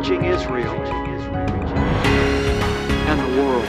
reaching 0.00 0.24
Israel 0.24 0.72
and 3.06 3.20
the 3.20 3.42
world. 3.42 3.66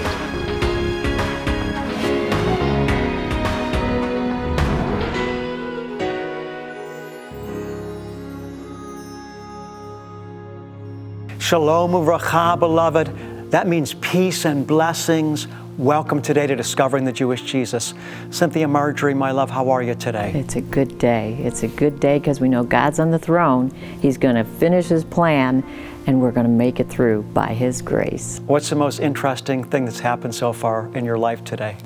Shalom 11.41 11.91
uvracha, 11.91 12.57
beloved. 12.57 13.51
That 13.51 13.67
means 13.67 13.95
peace 13.95 14.45
and 14.45 14.65
blessings. 14.65 15.49
Welcome 15.77 16.21
today 16.21 16.47
to 16.47 16.55
Discovering 16.55 17.03
the 17.03 17.11
Jewish 17.11 17.41
Jesus. 17.41 17.93
Cynthia 18.29 18.69
Marjorie, 18.69 19.13
my 19.13 19.31
love, 19.31 19.49
how 19.49 19.69
are 19.69 19.81
you 19.81 19.95
today? 19.95 20.31
It's 20.35 20.55
a 20.55 20.61
good 20.61 20.97
day. 20.97 21.37
It's 21.41 21.63
a 21.63 21.67
good 21.67 21.99
day 21.99 22.19
because 22.19 22.39
we 22.39 22.47
know 22.47 22.63
God's 22.63 22.99
on 22.99 23.11
the 23.11 23.19
throne. 23.19 23.71
He's 24.01 24.17
going 24.17 24.35
to 24.35 24.45
finish 24.45 24.87
His 24.87 25.03
plan 25.03 25.63
and 26.07 26.21
we're 26.21 26.31
going 26.31 26.45
to 26.45 26.51
make 26.51 26.79
it 26.79 26.89
through 26.89 27.23
by 27.33 27.53
His 27.53 27.81
grace. 27.81 28.41
What's 28.45 28.69
the 28.69 28.75
most 28.75 28.99
interesting 28.99 29.63
thing 29.63 29.85
that's 29.85 29.99
happened 29.99 30.35
so 30.35 30.53
far 30.53 30.89
in 30.95 31.05
your 31.05 31.17
life 31.17 31.43
today? 31.43 31.77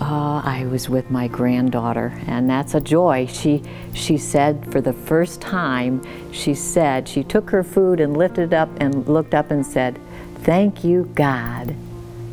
Uh, 0.00 0.42
I 0.44 0.66
was 0.68 0.88
with 0.88 1.10
my 1.10 1.28
granddaughter, 1.28 2.12
and 2.26 2.50
that's 2.50 2.74
a 2.74 2.80
joy. 2.80 3.26
She 3.26 3.62
she 3.94 4.18
said 4.18 4.72
for 4.72 4.80
the 4.80 4.92
first 4.92 5.40
time, 5.40 6.02
she 6.32 6.54
said 6.54 7.06
she 7.08 7.22
took 7.22 7.50
her 7.50 7.62
food 7.62 8.00
and 8.00 8.16
lifted 8.16 8.52
it 8.52 8.52
up 8.52 8.68
and 8.80 9.06
looked 9.06 9.32
up 9.32 9.52
and 9.52 9.64
said, 9.64 10.00
"Thank 10.42 10.82
you, 10.82 11.08
God." 11.14 11.76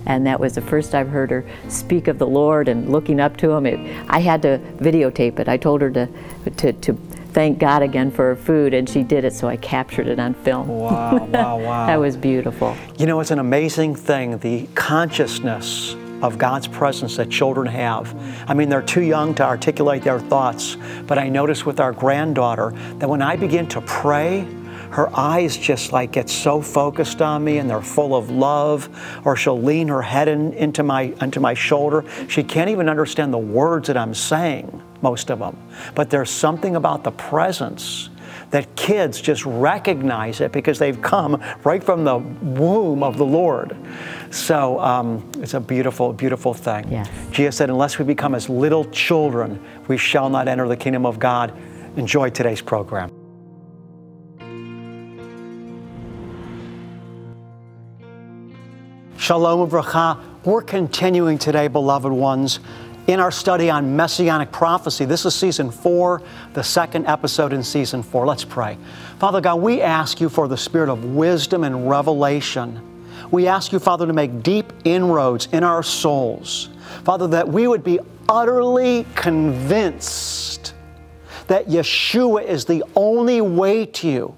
And 0.08 0.26
that 0.26 0.39
was 0.39 0.55
the 0.55 0.62
first 0.62 0.95
I've 0.95 1.09
heard 1.09 1.30
her 1.30 1.45
speak 1.67 2.08
of 2.08 2.17
the 2.17 2.26
Lord 2.26 2.67
and 2.67 2.91
looking 2.91 3.20
up 3.20 3.38
to 3.38 3.52
Him. 3.52 3.67
It, 3.67 3.80
I 4.09 4.20
had 4.20 4.41
to 4.41 4.59
videotape 4.78 5.38
it. 5.38 5.48
I 5.48 5.58
told 5.58 5.81
her 5.81 5.91
to, 5.91 6.09
to, 6.58 6.73
to 6.73 6.94
thank 7.31 7.59
God 7.59 7.81
again 7.81 8.11
for 8.11 8.25
her 8.25 8.35
food, 8.35 8.73
and 8.73 8.89
she 8.89 9.03
did 9.03 9.25
it, 9.25 9.33
so 9.33 9.47
I 9.47 9.58
captured 9.58 10.08
it 10.08 10.19
on 10.19 10.33
film. 10.33 10.67
Wow, 10.67 11.25
wow, 11.25 11.58
wow. 11.59 11.88
that 11.88 11.97
was 11.97 12.17
beautiful. 12.17 12.75
You 12.97 13.05
know, 13.05 13.19
it's 13.19 13.31
an 13.31 13.39
amazing 13.39 13.95
thing, 13.95 14.38
the 14.39 14.67
consciousness 14.75 15.95
of 16.21 16.38
God's 16.38 16.67
presence 16.67 17.16
that 17.17 17.30
children 17.30 17.67
have. 17.67 18.13
I 18.49 18.53
mean, 18.53 18.69
they're 18.69 18.81
too 18.81 19.03
young 19.03 19.33
to 19.36 19.45
articulate 19.45 20.03
their 20.03 20.19
thoughts, 20.19 20.77
but 21.08 21.17
I 21.17 21.30
notice 21.30 21.66
with 21.66 21.80
our 21.80 21.94
granddaughter 21.94 22.71
that 22.97 23.08
when 23.09 23.21
I 23.21 23.36
begin 23.36 23.67
to 23.69 23.81
pray, 23.81 24.45
her 24.91 25.09
eyes 25.16 25.55
just 25.55 25.91
like 25.91 26.11
get 26.11 26.30
so 26.30 26.61
focused 26.61 27.21
on 27.21 27.43
me 27.43 27.59
and 27.59 27.69
they're 27.69 27.81
full 27.81 28.16
of 28.16 28.30
love 28.31 28.89
or 29.23 29.36
she'll 29.36 29.61
lean 29.61 29.88
her 29.88 30.02
head 30.02 30.27
in, 30.27 30.52
into 30.53 30.83
my 30.83 31.14
into 31.21 31.39
my 31.39 31.53
shoulder 31.53 32.03
she 32.27 32.41
can't 32.41 32.71
even 32.71 32.89
understand 32.89 33.31
the 33.31 33.38
words 33.38 33.86
that 33.86 33.95
i'm 33.95 34.16
saying 34.16 34.81
most 35.02 35.30
of 35.30 35.39
them 35.39 35.58
but 35.95 36.09
there's 36.09 36.30
something 36.30 36.75
about 36.75 37.03
the 37.03 37.11
presence 37.11 38.09
that 38.52 38.75
kids 38.75 39.22
just 39.22 39.45
recognize 39.45 40.42
it 40.42 40.52
because 40.52 40.80
they've 40.80 41.02
come 41.02 41.42
right 41.64 41.83
from 41.83 42.03
the 42.03 42.17
womb 42.17 43.03
of 43.03 43.17
the 43.17 43.25
Lord. 43.25 43.75
So 44.31 44.80
um, 44.80 45.30
it's 45.38 45.53
a 45.53 45.59
beautiful, 45.59 46.14
beautiful 46.14 46.53
thing. 46.53 46.92
Yes. 46.92 47.09
Jesus 47.31 47.58
said, 47.58 47.70
Unless 47.70 48.00
we 48.00 48.05
become 48.05 48.36
as 48.36 48.50
little 48.50 48.86
children, 48.86 49.64
we 49.88 49.97
shall 49.97 50.30
not 50.30 50.47
enter 50.47 50.67
the 50.67 50.77
kingdom 50.77 51.05
of 51.05 51.20
God. 51.20 51.53
Enjoy 51.95 52.30
today's 52.30 52.61
program. 52.61 53.09
Shalom 59.17 59.70
Uvracha. 59.70 60.20
We're 60.45 60.61
continuing 60.61 61.38
today, 61.38 61.67
beloved 61.67 62.11
ones, 62.11 62.61
in 63.09 63.19
our 63.19 63.31
study 63.31 63.71
on 63.71 63.95
messianic 63.95 64.52
prophecy. 64.52 65.03
This 65.03 65.25
is 65.25 65.33
season 65.33 65.71
four, 65.71 66.21
the 66.53 66.63
second 66.63 67.07
episode 67.07 67.53
in 67.53 67.63
season 67.63 68.03
four. 68.03 68.27
Let's 68.27 68.45
pray. 68.45 68.77
Father 69.17 69.41
God, 69.41 69.55
we 69.55 69.81
ask 69.81 70.21
you 70.21 70.30
for 70.30 70.47
the 70.47 70.55
spirit 70.55 70.89
of 70.89 71.03
wisdom 71.03 71.64
and 71.64 71.89
revelation. 71.89 72.80
We 73.31 73.48
ask 73.48 73.71
you, 73.71 73.80
Father, 73.80 74.05
to 74.05 74.14
make 74.14 74.43
deep 74.43 74.71
inroads 74.83 75.48
in 75.52 75.64
our 75.64 75.81
souls. 75.81 76.69
Father, 77.03 77.25
that 77.30 77.49
we 77.49 77.67
would 77.67 77.83
be 77.83 77.99
utterly 78.30 79.08
convinced 79.15 80.75
that 81.48 81.65
Yeshua 81.65 82.45
is 82.45 82.65
the 82.65 82.83
only 82.95 83.42
way 83.42 83.87
to 83.87 84.08
you 84.08 84.37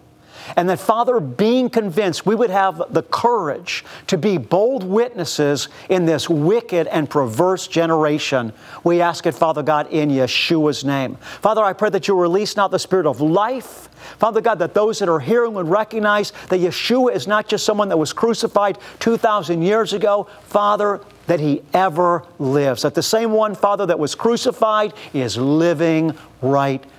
and 0.55 0.69
that, 0.69 0.79
Father, 0.79 1.19
being 1.19 1.69
convinced, 1.69 2.25
we 2.25 2.35
would 2.35 2.49
have 2.49 2.93
the 2.93 3.03
courage 3.03 3.83
to 4.07 4.17
be 4.17 4.37
bold 4.37 4.83
witnesses 4.83 5.69
in 5.89 6.05
this 6.05 6.29
wicked 6.29 6.87
and 6.87 7.09
perverse 7.09 7.67
generation. 7.67 8.53
We 8.83 9.01
ask 9.01 9.25
it, 9.25 9.33
Father 9.33 9.63
God, 9.63 9.87
in 9.91 10.09
Yeshua's 10.09 10.83
name. 10.83 11.15
Father, 11.15 11.63
I 11.63 11.73
pray 11.73 11.89
that 11.89 12.07
you 12.07 12.19
release 12.19 12.55
not 12.55 12.71
the 12.71 12.79
spirit 12.79 13.05
of 13.05 13.21
life. 13.21 13.89
Father 14.17 14.41
God, 14.41 14.59
that 14.59 14.73
those 14.73 14.99
that 14.99 15.09
are 15.09 15.19
hearing 15.19 15.53
would 15.53 15.67
recognize 15.67 16.31
that 16.49 16.59
Yeshua 16.59 17.13
is 17.13 17.27
not 17.27 17.47
just 17.47 17.65
someone 17.65 17.89
that 17.89 17.97
was 17.97 18.13
crucified 18.13 18.77
2,000 18.99 19.61
years 19.61 19.93
ago. 19.93 20.27
Father, 20.43 21.01
that 21.27 21.39
he 21.39 21.61
ever 21.73 22.25
lives. 22.39 22.81
That 22.81 22.95
the 22.95 23.03
same 23.03 23.31
one, 23.31 23.55
Father, 23.55 23.85
that 23.85 23.99
was 23.99 24.15
crucified 24.15 24.93
is 25.13 25.37
living 25.37 26.17
right 26.41 26.83
now. 26.83 26.89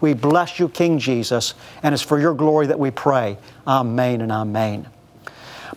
We 0.00 0.14
bless 0.14 0.58
you, 0.58 0.68
King 0.68 0.98
Jesus, 0.98 1.54
and 1.82 1.92
it's 1.92 2.02
for 2.02 2.18
your 2.18 2.34
glory 2.34 2.66
that 2.68 2.78
we 2.78 2.90
pray. 2.90 3.36
Amen 3.66 4.20
and 4.20 4.30
amen. 4.32 4.88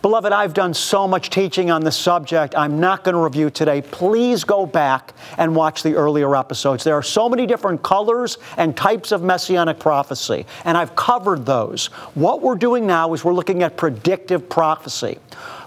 Beloved, 0.00 0.32
I've 0.32 0.54
done 0.54 0.74
so 0.74 1.08
much 1.08 1.28
teaching 1.28 1.72
on 1.72 1.82
this 1.82 1.96
subject. 1.96 2.54
I'm 2.56 2.78
not 2.78 3.02
going 3.02 3.14
to 3.16 3.20
review 3.20 3.50
today. 3.50 3.82
Please 3.82 4.44
go 4.44 4.64
back 4.64 5.12
and 5.38 5.56
watch 5.56 5.82
the 5.82 5.96
earlier 5.96 6.36
episodes. 6.36 6.84
There 6.84 6.94
are 6.94 7.02
so 7.02 7.28
many 7.28 7.46
different 7.46 7.82
colors 7.82 8.38
and 8.56 8.76
types 8.76 9.10
of 9.10 9.22
messianic 9.22 9.80
prophecy, 9.80 10.46
and 10.64 10.78
I've 10.78 10.94
covered 10.94 11.44
those. 11.44 11.86
What 12.14 12.42
we're 12.42 12.54
doing 12.54 12.86
now 12.86 13.12
is 13.12 13.24
we're 13.24 13.32
looking 13.32 13.64
at 13.64 13.76
predictive 13.76 14.48
prophecy. 14.48 15.18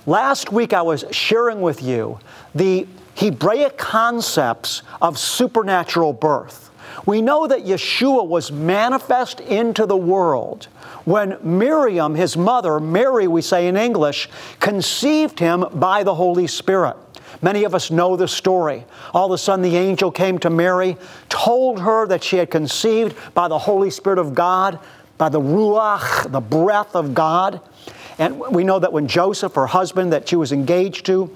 Last 0.05 0.53
week, 0.53 0.71
I 0.71 0.81
was 0.81 1.03
sharing 1.11 1.59
with 1.59 1.83
you 1.83 2.17
the 2.55 2.87
Hebraic 3.15 3.77
concepts 3.77 4.81
of 5.01 5.17
supernatural 5.17 6.13
birth. 6.13 6.70
We 7.05 7.21
know 7.21 7.47
that 7.47 7.65
Yeshua 7.65 8.25
was 8.25 8.51
manifest 8.51 9.39
into 9.39 9.85
the 9.85 9.97
world 9.97 10.65
when 11.05 11.37
Miriam, 11.41 12.15
his 12.15 12.37
mother, 12.37 12.79
Mary, 12.79 13.27
we 13.27 13.41
say 13.41 13.67
in 13.67 13.75
English, 13.75 14.29
conceived 14.59 15.39
him 15.39 15.65
by 15.73 16.03
the 16.03 16.13
Holy 16.13 16.47
Spirit. 16.47 16.95
Many 17.41 17.63
of 17.63 17.73
us 17.73 17.89
know 17.89 18.15
the 18.15 18.27
story. 18.27 18.85
All 19.13 19.25
of 19.25 19.31
a 19.31 19.37
sudden, 19.37 19.63
the 19.63 19.77
angel 19.77 20.11
came 20.11 20.37
to 20.39 20.49
Mary, 20.49 20.95
told 21.29 21.79
her 21.79 22.05
that 22.07 22.23
she 22.23 22.37
had 22.37 22.51
conceived 22.51 23.15
by 23.33 23.47
the 23.47 23.57
Holy 23.57 23.89
Spirit 23.89 24.19
of 24.19 24.35
God, 24.35 24.79
by 25.17 25.29
the 25.29 25.39
Ruach, 25.39 26.31
the 26.31 26.41
breath 26.41 26.95
of 26.95 27.15
God. 27.15 27.61
And 28.19 28.39
we 28.39 28.63
know 28.63 28.77
that 28.77 28.93
when 28.93 29.07
Joseph, 29.07 29.55
her 29.55 29.67
husband, 29.67 30.13
that 30.13 30.27
she 30.27 30.35
was 30.35 30.51
engaged 30.51 31.05
to, 31.07 31.35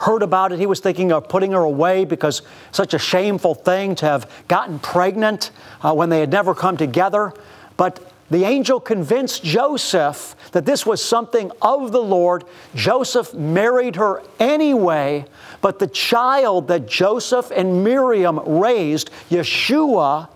heard 0.00 0.22
about 0.22 0.52
it, 0.52 0.58
he 0.58 0.66
was 0.66 0.80
thinking 0.80 1.12
of 1.12 1.28
putting 1.28 1.52
her 1.52 1.62
away 1.62 2.04
because 2.04 2.42
such 2.72 2.94
a 2.94 2.98
shameful 2.98 3.54
thing 3.54 3.94
to 3.96 4.06
have 4.06 4.30
gotten 4.48 4.78
pregnant 4.78 5.50
uh, 5.82 5.92
when 5.94 6.08
they 6.08 6.20
had 6.20 6.30
never 6.30 6.54
come 6.54 6.76
together. 6.76 7.32
But 7.76 8.10
the 8.30 8.44
angel 8.44 8.78
convinced 8.80 9.42
Joseph 9.42 10.36
that 10.52 10.64
this 10.64 10.86
was 10.86 11.04
something 11.04 11.50
of 11.60 11.92
the 11.92 12.02
Lord. 12.02 12.44
Joseph 12.74 13.34
married 13.34 13.96
her 13.96 14.22
anyway, 14.38 15.24
but 15.60 15.78
the 15.78 15.88
child 15.88 16.68
that 16.68 16.86
Joseph 16.86 17.50
and 17.50 17.82
Miriam 17.82 18.38
raised, 18.60 19.10
Yeshua, 19.30 20.28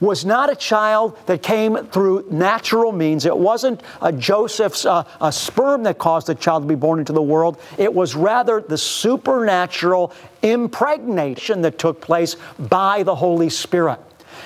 was 0.00 0.24
not 0.24 0.50
a 0.50 0.56
child 0.56 1.16
that 1.26 1.42
came 1.42 1.76
through 1.88 2.26
natural 2.30 2.90
means. 2.90 3.26
It 3.26 3.36
wasn't 3.36 3.82
a 4.00 4.12
Joseph's 4.12 4.86
uh, 4.86 5.04
a 5.20 5.30
sperm 5.30 5.82
that 5.84 5.98
caused 5.98 6.26
the 6.26 6.34
child 6.34 6.62
to 6.64 6.68
be 6.68 6.74
born 6.74 6.98
into 6.98 7.12
the 7.12 7.22
world. 7.22 7.60
It 7.78 7.92
was 7.92 8.14
rather 8.14 8.60
the 8.60 8.78
supernatural 8.78 10.12
impregnation 10.42 11.62
that 11.62 11.78
took 11.78 12.00
place 12.00 12.36
by 12.58 13.02
the 13.02 13.14
Holy 13.14 13.50
Spirit. 13.50 14.00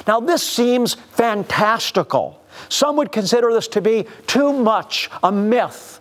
Now, 0.06 0.20
this 0.20 0.42
seems 0.42 0.94
fantastical. 0.94 2.42
Some 2.68 2.96
would 2.96 3.12
consider 3.12 3.52
this 3.52 3.68
to 3.68 3.80
be 3.80 4.06
too 4.26 4.52
much 4.52 5.10
a 5.22 5.30
myth. 5.30 6.00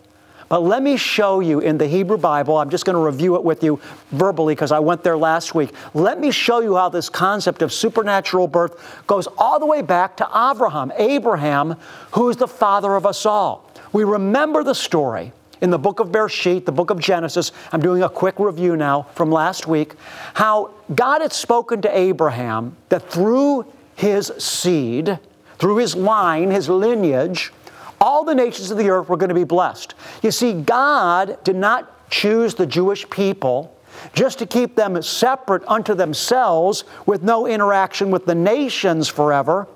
But 0.53 0.61
let 0.61 0.83
me 0.83 0.97
show 0.97 1.39
you 1.39 1.61
in 1.61 1.79
the 1.79 1.87
Hebrew 1.87 2.19
Bible, 2.19 2.59
I'm 2.59 2.69
just 2.69 2.85
going 2.85 2.93
to 2.93 3.01
review 3.01 3.33
it 3.37 3.43
with 3.43 3.63
you 3.63 3.81
verbally 4.11 4.53
because 4.53 4.71
I 4.71 4.77
went 4.77 5.03
there 5.03 5.17
last 5.17 5.55
week. 5.55 5.71
Let 5.95 6.19
me 6.19 6.29
show 6.29 6.59
you 6.59 6.75
how 6.75 6.89
this 6.89 7.09
concept 7.09 7.63
of 7.63 7.73
supernatural 7.73 8.47
birth 8.47 9.03
goes 9.07 9.27
all 9.39 9.59
the 9.59 9.65
way 9.65 9.81
back 9.81 10.15
to 10.17 10.27
Abraham, 10.31 10.93
Abraham, 10.95 11.75
who's 12.11 12.37
the 12.37 12.47
father 12.47 12.93
of 12.93 13.03
us 13.03 13.25
all. 13.25 13.67
We 13.93 14.03
remember 14.03 14.63
the 14.63 14.75
story 14.75 15.33
in 15.61 15.71
the 15.71 15.79
book 15.79 15.99
of 15.99 16.09
Bereshit, 16.09 16.65
the 16.65 16.71
book 16.71 16.91
of 16.91 16.99
Genesis. 16.99 17.51
I'm 17.71 17.81
doing 17.81 18.03
a 18.03 18.09
quick 18.09 18.37
review 18.37 18.75
now 18.77 19.07
from 19.15 19.31
last 19.31 19.65
week. 19.65 19.95
How 20.35 20.69
God 20.93 21.23
had 21.23 21.33
spoken 21.33 21.81
to 21.81 21.97
Abraham 21.97 22.77
that 22.89 23.09
through 23.09 23.65
his 23.95 24.31
seed, 24.37 25.17
through 25.57 25.77
his 25.77 25.95
line, 25.95 26.51
his 26.51 26.69
lineage, 26.69 27.51
all 28.03 28.25
the 28.25 28.35
nations 28.35 28.69
of 28.69 28.77
the 28.77 28.89
earth 28.89 29.07
were 29.07 29.15
going 29.15 29.29
to 29.29 29.35
be 29.35 29.45
blessed. 29.45 29.95
You 30.21 30.31
see, 30.31 30.51
God 30.53 31.41
did 31.45 31.55
not 31.55 32.09
choose 32.09 32.53
the 32.53 32.65
Jewish 32.65 33.09
people 33.09 33.75
just 34.13 34.39
to 34.39 34.45
keep 34.45 34.75
them 34.75 35.01
separate 35.01 35.63
unto 35.67 35.93
themselves 35.93 36.83
with 37.05 37.23
no 37.23 37.47
interaction 37.47 38.11
with 38.11 38.25
the 38.25 38.35
nations 38.35 39.07
forever. 39.07 39.67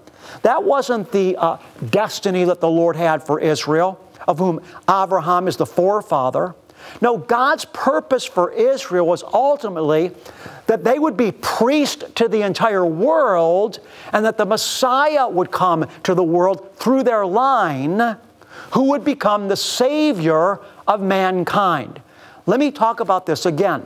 That 0.42 0.64
wasn't 0.64 1.12
the 1.14 1.38
uh, 1.38 1.58
destiny 1.90 2.44
that 2.44 2.60
the 2.60 2.70
Lord 2.70 2.98
had 2.98 3.24
for 3.24 3.40
Israel. 3.40 3.98
of 4.28 4.40
whom 4.40 4.62
Abraham 4.90 5.48
is 5.48 5.58
the 5.58 5.66
forefather. 5.66 6.54
No, 7.02 7.18
God's 7.18 7.66
purpose 7.66 8.26
for 8.26 8.52
Israel 8.52 9.06
was 9.06 9.24
ultimately 9.24 10.12
that 10.68 10.84
they 10.84 11.00
would 11.00 11.16
be 11.16 11.32
priest 11.32 12.16
to 12.16 12.28
the 12.28 12.42
entire 12.42 12.86
world 12.86 13.80
and 14.14 14.26
that 14.26 14.38
the 14.38 14.46
Messiah 14.46 15.28
would 15.28 15.52
come 15.52 15.88
to 16.04 16.14
the 16.14 16.24
world 16.24 16.76
through 16.76 17.04
their 17.04 17.26
line, 17.26 18.18
who 18.72 18.84
would 18.90 19.04
become 19.04 19.48
the 19.48 19.56
Savior 19.56 20.60
of 20.88 21.02
mankind. 21.02 22.02
Let 22.46 22.60
me 22.60 22.72
talk 22.72 23.00
about 23.00 23.26
this 23.26 23.46
again. 23.46 23.86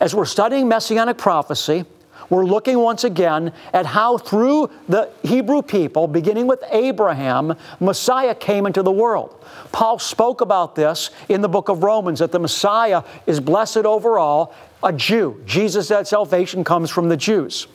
As 0.00 0.14
we're 0.14 0.24
studying 0.24 0.68
Messianic 0.68 1.18
prophecy, 1.18 1.84
we're 2.30 2.46
looking 2.46 2.78
once 2.78 3.04
again 3.04 3.52
at 3.72 3.84
how 3.86 4.16
through 4.16 4.70
the 4.88 5.10
Hebrew 5.22 5.62
people, 5.62 6.06
beginning 6.06 6.46
with 6.46 6.62
Abraham, 6.70 7.54
Messiah 7.80 8.34
came 8.34 8.66
into 8.66 8.82
the 8.82 8.92
world. 8.92 9.44
Paul 9.72 9.98
spoke 9.98 10.40
about 10.40 10.76
this 10.76 11.10
in 11.28 11.40
the 11.40 11.48
book 11.48 11.68
of 11.68 11.82
Romans 11.82 12.20
that 12.20 12.32
the 12.32 12.38
Messiah 12.38 13.02
is 13.26 13.40
blessed 13.40 13.78
over 13.78 14.18
all, 14.18 14.54
a 14.82 14.92
Jew. 14.92 15.42
Jesus 15.44 15.88
said 15.88 16.06
salvation 16.06 16.64
comes 16.64 16.88
from 16.88 17.08
the 17.08 17.16
Jews. 17.16 17.66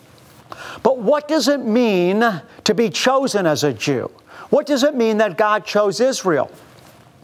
But 0.83 0.99
what 0.99 1.27
does 1.27 1.47
it 1.47 1.59
mean 1.59 2.23
to 2.63 2.73
be 2.73 2.89
chosen 2.89 3.45
as 3.45 3.63
a 3.63 3.73
Jew? 3.73 4.09
What 4.49 4.65
does 4.65 4.83
it 4.83 4.95
mean 4.95 5.17
that 5.17 5.37
God 5.37 5.65
chose 5.65 5.99
Israel? 5.99 6.49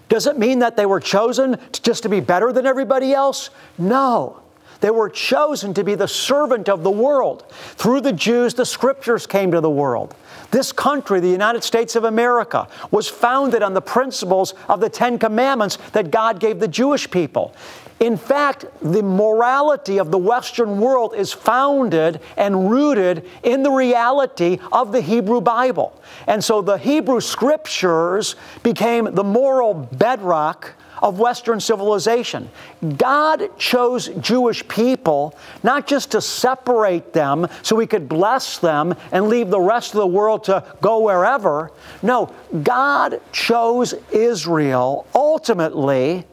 Does 0.09 0.27
it 0.27 0.37
mean 0.37 0.59
that 0.59 0.75
they 0.75 0.85
were 0.85 0.99
chosen 0.99 1.57
just 1.71 2.03
to 2.03 2.09
be 2.09 2.19
better 2.19 2.51
than 2.51 2.65
everybody 2.65 3.13
else? 3.13 3.49
No. 3.77 4.40
They 4.81 4.91
were 4.91 5.09
chosen 5.09 5.73
to 5.75 5.83
be 5.83 5.95
the 5.95 6.07
servant 6.07 6.67
of 6.67 6.83
the 6.83 6.91
world. 6.91 7.45
Through 7.51 8.01
the 8.01 8.13
Jews, 8.13 8.53
the 8.53 8.65
scriptures 8.65 9.25
came 9.25 9.51
to 9.51 9.61
the 9.61 9.69
world. 9.69 10.15
This 10.49 10.71
country, 10.73 11.19
the 11.19 11.29
United 11.29 11.63
States 11.63 11.95
of 11.95 12.03
America, 12.03 12.67
was 12.89 13.07
founded 13.07 13.63
on 13.63 13.73
the 13.73 13.81
principles 13.81 14.53
of 14.67 14.81
the 14.81 14.89
Ten 14.89 15.17
Commandments 15.17 15.77
that 15.93 16.11
God 16.11 16.39
gave 16.39 16.59
the 16.59 16.67
Jewish 16.67 17.09
people. 17.09 17.55
In 18.01 18.17
fact, 18.17 18.65
the 18.81 19.03
morality 19.03 19.99
of 19.99 20.09
the 20.09 20.17
Western 20.17 20.79
world 20.79 21.13
is 21.15 21.31
founded 21.31 22.19
and 22.35 22.71
rooted 22.71 23.29
in 23.43 23.61
the 23.61 23.69
reality 23.69 24.57
of 24.71 24.91
the 24.91 25.01
Hebrew 25.01 25.39
Bible. 25.39 26.01
And 26.25 26.43
so 26.43 26.63
the 26.63 26.79
Hebrew 26.79 27.21
scriptures 27.21 28.35
became 28.63 29.13
the 29.13 29.23
moral 29.23 29.75
bedrock 29.75 30.73
of 31.01 31.19
Western 31.19 31.59
civilization. 31.59 32.49
God 32.97 33.57
chose 33.57 34.09
Jewish 34.19 34.67
people 34.67 35.37
not 35.63 35.87
just 35.87 36.11
to 36.11 36.21
separate 36.21 37.13
them 37.13 37.47
so 37.63 37.75
we 37.75 37.87
could 37.87 38.07
bless 38.07 38.57
them 38.59 38.95
and 39.11 39.27
leave 39.27 39.49
the 39.49 39.59
rest 39.59 39.93
of 39.93 39.99
the 39.99 40.07
world 40.07 40.43
to 40.45 40.63
go 40.81 40.99
wherever. 40.99 41.71
No, 42.01 42.33
God 42.63 43.21
chose 43.31 43.93
Israel 44.11 45.07
ultimately 45.15 46.25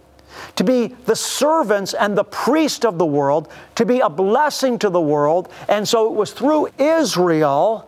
to 0.57 0.65
be 0.65 0.89
the 1.07 1.17
servants 1.17 1.95
and 1.95 2.17
the 2.17 2.25
priest 2.25 2.85
of 2.85 2.99
the 2.99 3.07
world, 3.07 3.49
to 3.75 3.87
be 3.87 4.01
a 4.01 4.11
blessing 4.11 4.79
to 4.79 4.91
the 4.91 5.01
world. 5.01 5.51
And 5.69 5.87
so 5.87 6.07
it 6.07 6.15
was 6.15 6.33
through 6.33 6.69
Israel 6.79 7.88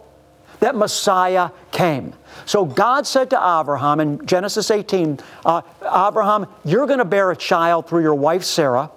that 0.60 0.76
Messiah 0.76 1.50
came. 1.72 2.12
So 2.46 2.64
God 2.64 3.06
said 3.06 3.30
to 3.30 3.36
Abraham 3.36 4.00
in 4.00 4.24
Genesis 4.26 4.70
18, 4.70 5.18
uh, 5.44 5.62
Abraham, 5.82 6.46
you're 6.64 6.86
going 6.86 6.98
to 6.98 7.04
bear 7.04 7.30
a 7.30 7.36
child 7.36 7.88
through 7.88 8.02
your 8.02 8.14
wife 8.14 8.44
Sarah. 8.44 8.90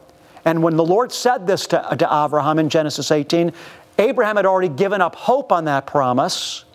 And 0.45 0.61
when 0.61 0.75
the 0.75 0.83
Lord 0.83 1.11
said 1.11 1.47
this 1.47 1.67
to, 1.67 1.95
to 1.97 2.23
Abraham 2.25 2.59
in 2.59 2.69
Genesis 2.69 3.11
18, 3.11 3.53
Abraham 3.97 4.35
had 4.35 4.45
already 4.45 4.69
given 4.69 5.01
up 5.01 5.15
hope 5.15 5.51
on 5.51 5.65
that 5.65 5.85
promise 5.87 6.65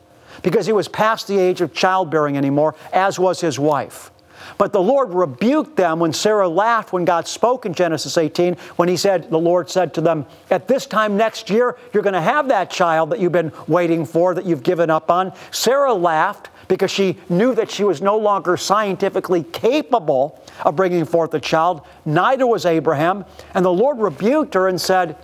because 0.42 0.66
he 0.66 0.72
was 0.72 0.88
past 0.88 1.26
the 1.26 1.38
age 1.38 1.60
of 1.60 1.74
childbearing 1.74 2.36
anymore, 2.36 2.74
as 2.92 3.18
was 3.18 3.40
his 3.40 3.58
wife. 3.58 4.10
But 4.56 4.72
the 4.72 4.82
Lord 4.82 5.12
rebuked 5.12 5.76
them 5.76 6.00
when 6.00 6.12
Sarah 6.12 6.48
laughed 6.48 6.92
when 6.92 7.04
God 7.04 7.26
spoke 7.28 7.66
in 7.66 7.74
Genesis 7.74 8.16
18, 8.16 8.54
when 8.76 8.88
He 8.88 8.96
said, 8.96 9.30
The 9.30 9.38
Lord 9.38 9.70
said 9.70 9.94
to 9.94 10.00
them, 10.00 10.26
At 10.50 10.68
this 10.68 10.86
time 10.86 11.16
next 11.16 11.50
year, 11.50 11.76
you're 11.92 12.02
going 12.02 12.14
to 12.14 12.20
have 12.20 12.48
that 12.48 12.70
child 12.70 13.10
that 13.10 13.20
you've 13.20 13.32
been 13.32 13.52
waiting 13.66 14.04
for, 14.04 14.34
that 14.34 14.44
you've 14.44 14.62
given 14.62 14.90
up 14.90 15.10
on. 15.10 15.32
Sarah 15.50 15.94
laughed 15.94 16.50
because 16.68 16.90
she 16.90 17.16
knew 17.28 17.54
that 17.54 17.70
she 17.70 17.82
was 17.82 18.00
no 18.00 18.16
longer 18.16 18.56
scientifically 18.56 19.42
capable 19.42 20.40
of 20.64 20.76
bringing 20.76 21.04
forth 21.04 21.34
a 21.34 21.40
child. 21.40 21.82
Neither 22.04 22.46
was 22.46 22.66
Abraham. 22.66 23.24
And 23.54 23.64
the 23.64 23.72
Lord 23.72 23.98
rebuked 23.98 24.54
her 24.54 24.68
and 24.68 24.80
said, 24.80 25.16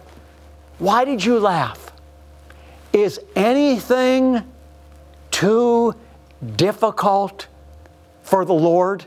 Why 0.78 1.04
did 1.04 1.24
you 1.24 1.38
laugh? 1.38 1.92
Is 2.92 3.20
anything 3.36 4.42
too 5.30 5.94
difficult 6.56 7.48
for 8.24 8.44
the 8.44 8.52
Lord? 8.52 9.06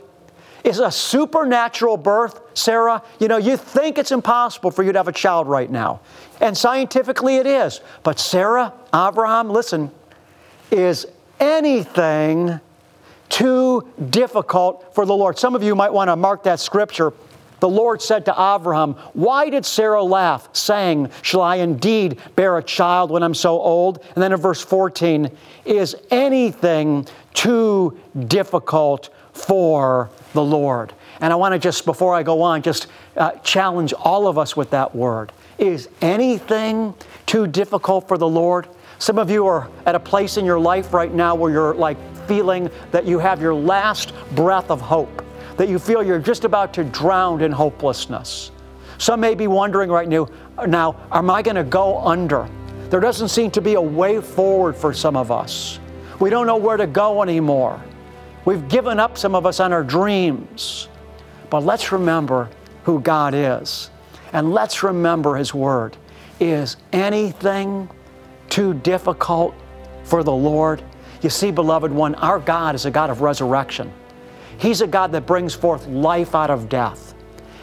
Is 0.64 0.80
a 0.80 0.90
supernatural 0.90 1.96
birth, 1.96 2.40
Sarah? 2.54 3.02
You 3.20 3.28
know, 3.28 3.36
you 3.36 3.56
think 3.56 3.98
it's 3.98 4.10
impossible 4.10 4.70
for 4.70 4.82
you 4.82 4.92
to 4.92 4.98
have 4.98 5.08
a 5.08 5.12
child 5.12 5.46
right 5.46 5.70
now. 5.70 6.00
And 6.40 6.56
scientifically 6.56 7.36
it 7.36 7.46
is. 7.46 7.80
But 8.02 8.18
Sarah, 8.18 8.72
Abraham, 8.94 9.50
listen, 9.50 9.90
is 10.70 11.06
anything 11.38 12.60
too 13.28 13.86
difficult 14.10 14.94
for 14.94 15.06
the 15.06 15.14
Lord. 15.14 15.38
Some 15.38 15.54
of 15.54 15.62
you 15.62 15.74
might 15.74 15.92
want 15.92 16.08
to 16.08 16.16
mark 16.16 16.42
that 16.44 16.60
scripture. 16.60 17.12
The 17.60 17.68
Lord 17.68 18.00
said 18.00 18.24
to 18.26 18.32
Abraham, 18.32 18.94
Why 19.14 19.50
did 19.50 19.66
Sarah 19.66 20.02
laugh, 20.02 20.48
saying, 20.52 21.10
Shall 21.22 21.42
I 21.42 21.56
indeed 21.56 22.20
bear 22.36 22.58
a 22.58 22.62
child 22.62 23.10
when 23.10 23.22
I'm 23.22 23.34
so 23.34 23.60
old? 23.60 24.04
And 24.14 24.22
then 24.22 24.32
in 24.32 24.38
verse 24.38 24.62
14, 24.62 25.30
Is 25.64 25.96
anything 26.10 27.06
too 27.34 27.98
difficult 28.26 29.10
for 29.32 30.10
the 30.32 30.44
Lord? 30.44 30.92
And 31.20 31.32
I 31.32 31.36
want 31.36 31.52
to 31.52 31.58
just, 31.58 31.84
before 31.84 32.14
I 32.14 32.22
go 32.22 32.42
on, 32.42 32.62
just 32.62 32.86
uh, 33.16 33.32
challenge 33.42 33.92
all 33.92 34.28
of 34.28 34.38
us 34.38 34.56
with 34.56 34.70
that 34.70 34.94
word. 34.94 35.32
Is 35.58 35.88
anything 36.00 36.94
too 37.26 37.48
difficult 37.48 38.06
for 38.06 38.16
the 38.16 38.28
Lord? 38.28 38.68
Some 39.00 39.18
of 39.18 39.30
you 39.30 39.46
are 39.46 39.68
at 39.86 39.94
a 39.94 40.00
place 40.00 40.36
in 40.36 40.44
your 40.44 40.60
life 40.60 40.92
right 40.92 41.12
now 41.12 41.34
where 41.34 41.52
you're 41.52 41.74
like 41.74 41.96
feeling 42.26 42.70
that 42.92 43.06
you 43.06 43.18
have 43.18 43.40
your 43.40 43.54
last 43.54 44.12
breath 44.34 44.70
of 44.70 44.80
hope, 44.80 45.24
that 45.58 45.68
you 45.68 45.78
feel 45.78 46.02
you're 46.02 46.20
just 46.20 46.44
about 46.44 46.72
to 46.72 46.84
drown 46.84 47.42
in 47.42 47.52
hopelessness. 47.52 48.52
Some 48.96 49.20
may 49.20 49.34
be 49.34 49.48
wondering 49.48 49.90
right 49.90 50.08
now, 50.08 50.28
now 50.66 50.96
am 51.12 51.28
I 51.30 51.42
going 51.42 51.56
to 51.56 51.64
go 51.64 51.98
under? 51.98 52.48
There 52.90 53.00
doesn't 53.00 53.28
seem 53.28 53.50
to 53.50 53.60
be 53.60 53.74
a 53.74 53.80
way 53.80 54.20
forward 54.20 54.76
for 54.76 54.94
some 54.94 55.16
of 55.16 55.30
us. 55.30 55.78
We 56.20 56.30
don't 56.30 56.46
know 56.46 56.56
where 56.56 56.76
to 56.76 56.86
go 56.86 57.22
anymore. 57.22 57.82
We've 58.44 58.66
given 58.68 58.98
up, 58.98 59.18
some 59.18 59.34
of 59.34 59.46
us, 59.46 59.60
on 59.60 59.72
our 59.72 59.84
dreams. 59.84 60.88
But 61.50 61.64
let's 61.64 61.92
remember 61.92 62.48
who 62.84 63.00
God 63.00 63.34
is. 63.34 63.90
And 64.32 64.52
let's 64.52 64.82
remember 64.82 65.36
His 65.36 65.52
Word. 65.52 65.96
Is 66.40 66.76
anything 66.92 67.90
too 68.48 68.74
difficult 68.74 69.54
for 70.04 70.22
the 70.22 70.32
Lord? 70.32 70.82
You 71.20 71.30
see, 71.30 71.50
beloved 71.50 71.92
one, 71.92 72.14
our 72.16 72.38
God 72.38 72.74
is 72.74 72.86
a 72.86 72.90
God 72.90 73.10
of 73.10 73.22
resurrection. 73.22 73.92
He's 74.58 74.80
a 74.80 74.86
God 74.86 75.12
that 75.12 75.26
brings 75.26 75.54
forth 75.54 75.86
life 75.86 76.34
out 76.34 76.50
of 76.50 76.68
death. 76.68 77.14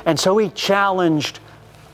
And 0.06 0.20
so 0.20 0.38
He 0.38 0.50
challenged 0.50 1.40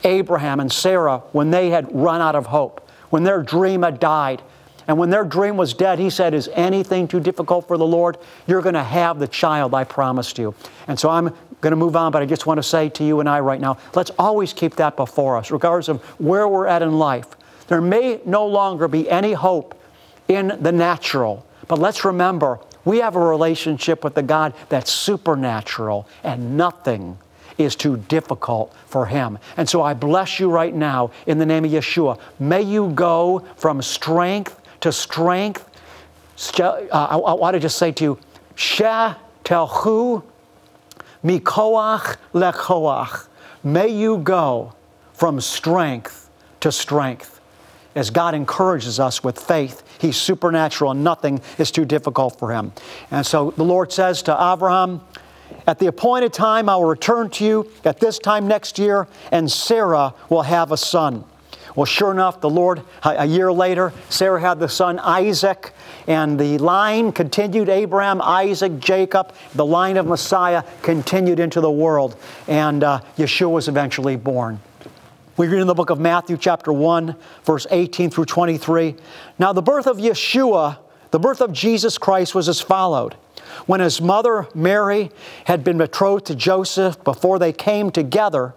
Abraham 0.03 0.59
and 0.59 0.71
Sarah 0.71 1.19
when 1.31 1.51
they 1.51 1.69
had 1.69 1.93
run 1.93 2.21
out 2.21 2.35
of 2.35 2.47
hope, 2.47 2.89
when 3.09 3.23
their 3.23 3.41
dream 3.41 3.83
had 3.83 3.99
died. 3.99 4.41
And 4.87 4.97
when 4.97 5.09
their 5.09 5.23
dream 5.23 5.57
was 5.57 5.73
dead, 5.73 5.99
he 5.99 6.09
said, 6.09 6.33
Is 6.33 6.49
anything 6.53 7.07
too 7.07 7.19
difficult 7.19 7.67
for 7.67 7.77
the 7.77 7.85
Lord? 7.85 8.17
You're 8.47 8.61
going 8.61 8.75
to 8.75 8.83
have 8.83 9.19
the 9.19 9.27
child 9.27 9.73
I 9.73 9.83
promised 9.83 10.37
you. 10.37 10.55
And 10.87 10.99
so 10.99 11.09
I'm 11.09 11.33
going 11.61 11.71
to 11.71 11.77
move 11.77 11.95
on, 11.95 12.11
but 12.11 12.21
I 12.21 12.25
just 12.25 12.45
want 12.45 12.57
to 12.57 12.63
say 12.63 12.89
to 12.89 13.03
you 13.03 13.19
and 13.19 13.29
I 13.29 13.39
right 13.39 13.61
now, 13.61 13.77
let's 13.93 14.11
always 14.17 14.53
keep 14.53 14.75
that 14.77 14.97
before 14.97 15.37
us, 15.37 15.51
regardless 15.51 15.87
of 15.87 16.01
where 16.19 16.47
we're 16.47 16.67
at 16.67 16.81
in 16.81 16.97
life. 16.97 17.27
There 17.67 17.81
may 17.81 18.19
no 18.25 18.47
longer 18.47 18.87
be 18.87 19.09
any 19.09 19.33
hope 19.33 19.79
in 20.27 20.57
the 20.59 20.71
natural, 20.71 21.45
but 21.67 21.79
let's 21.79 22.03
remember 22.03 22.59
we 22.85 22.99
have 22.99 23.15
a 23.15 23.19
relationship 23.19 24.03
with 24.03 24.15
the 24.15 24.23
God 24.23 24.53
that's 24.69 24.91
supernatural 24.91 26.07
and 26.23 26.57
nothing 26.57 27.17
is 27.57 27.75
too 27.75 27.97
difficult 27.97 28.73
for 28.85 29.05
him. 29.05 29.37
And 29.57 29.69
so 29.69 29.81
I 29.81 29.93
bless 29.93 30.39
you 30.39 30.49
right 30.49 30.73
now 30.73 31.11
in 31.27 31.37
the 31.37 31.45
name 31.45 31.65
of 31.65 31.71
Yeshua. 31.71 32.19
May 32.39 32.61
you 32.61 32.89
go 32.91 33.45
from 33.55 33.81
strength 33.81 34.59
to 34.81 34.91
strength. 34.91 35.67
Uh, 36.59 36.87
I, 36.91 37.33
want 37.33 37.53
to 37.53 37.59
just 37.59 37.77
say 37.77 37.91
to 37.91 38.03
you, 38.03 38.19
Sheh 38.55 39.13
telchu 39.43 40.23
mikoach 41.23 42.17
lechoach. 42.33 43.27
May 43.63 43.89
you 43.89 44.17
go 44.17 44.73
from 45.13 45.39
strength 45.39 46.29
to 46.61 46.71
strength 46.71 47.40
as 47.95 48.09
God 48.09 48.33
encourages 48.33 48.99
us 48.99 49.23
with 49.23 49.39
faith. 49.39 49.83
He's 49.99 50.17
supernatural 50.17 50.91
and 50.91 51.03
nothing 51.03 51.41
is 51.57 51.71
too 51.71 51.85
difficult 51.85 52.39
for 52.39 52.51
him. 52.51 52.71
And 53.09 53.25
so 53.25 53.51
the 53.51 53.63
Lord 53.63 53.91
says 53.91 54.21
to 54.23 54.53
Abraham, 54.53 55.01
At 55.67 55.79
the 55.79 55.87
appointed 55.87 56.33
time 56.33 56.69
I 56.69 56.75
will 56.75 56.85
return 56.85 57.29
to 57.31 57.45
you 57.45 57.71
at 57.85 57.99
this 57.99 58.19
time 58.19 58.47
next 58.47 58.79
year, 58.79 59.07
and 59.31 59.51
Sarah 59.51 60.13
will 60.29 60.43
have 60.43 60.71
a 60.71 60.77
son. 60.77 61.25
Well, 61.75 61.85
sure 61.85 62.11
enough, 62.11 62.41
the 62.41 62.49
Lord, 62.49 62.81
a 63.03 63.25
year 63.25 63.51
later, 63.51 63.93
Sarah 64.09 64.41
had 64.41 64.59
the 64.59 64.67
son 64.67 64.99
Isaac, 64.99 65.73
and 66.05 66.37
the 66.37 66.57
line 66.57 67.13
continued 67.13 67.69
Abraham, 67.69 68.21
Isaac, 68.21 68.79
Jacob. 68.79 69.33
The 69.55 69.65
line 69.65 69.95
of 69.95 70.05
Messiah 70.05 70.63
continued 70.81 71.39
into 71.39 71.61
the 71.61 71.71
world, 71.71 72.17
and 72.47 72.83
uh, 72.83 72.99
Yeshua 73.17 73.51
was 73.51 73.67
eventually 73.69 74.17
born. 74.17 74.59
We 75.37 75.47
read 75.47 75.61
in 75.61 75.67
the 75.67 75.73
book 75.73 75.89
of 75.89 75.99
Matthew, 75.99 76.35
chapter 76.35 76.73
1, 76.73 77.15
verse 77.45 77.65
18 77.71 78.09
through 78.09 78.25
23. 78.25 78.95
Now, 79.39 79.53
the 79.53 79.61
birth 79.61 79.87
of 79.87 79.97
Yeshua, 79.97 80.77
the 81.11 81.19
birth 81.19 81.39
of 81.39 81.53
Jesus 81.53 81.97
Christ, 81.97 82.35
was 82.35 82.49
as 82.49 82.59
followed. 82.59 83.15
When 83.65 83.79
his 83.79 84.01
mother, 84.01 84.47
Mary, 84.53 85.09
had 85.45 85.63
been 85.63 85.77
betrothed 85.77 86.25
to 86.25 86.35
Joseph 86.35 87.01
before 87.05 87.39
they 87.39 87.53
came 87.53 87.91
together, 87.91 88.53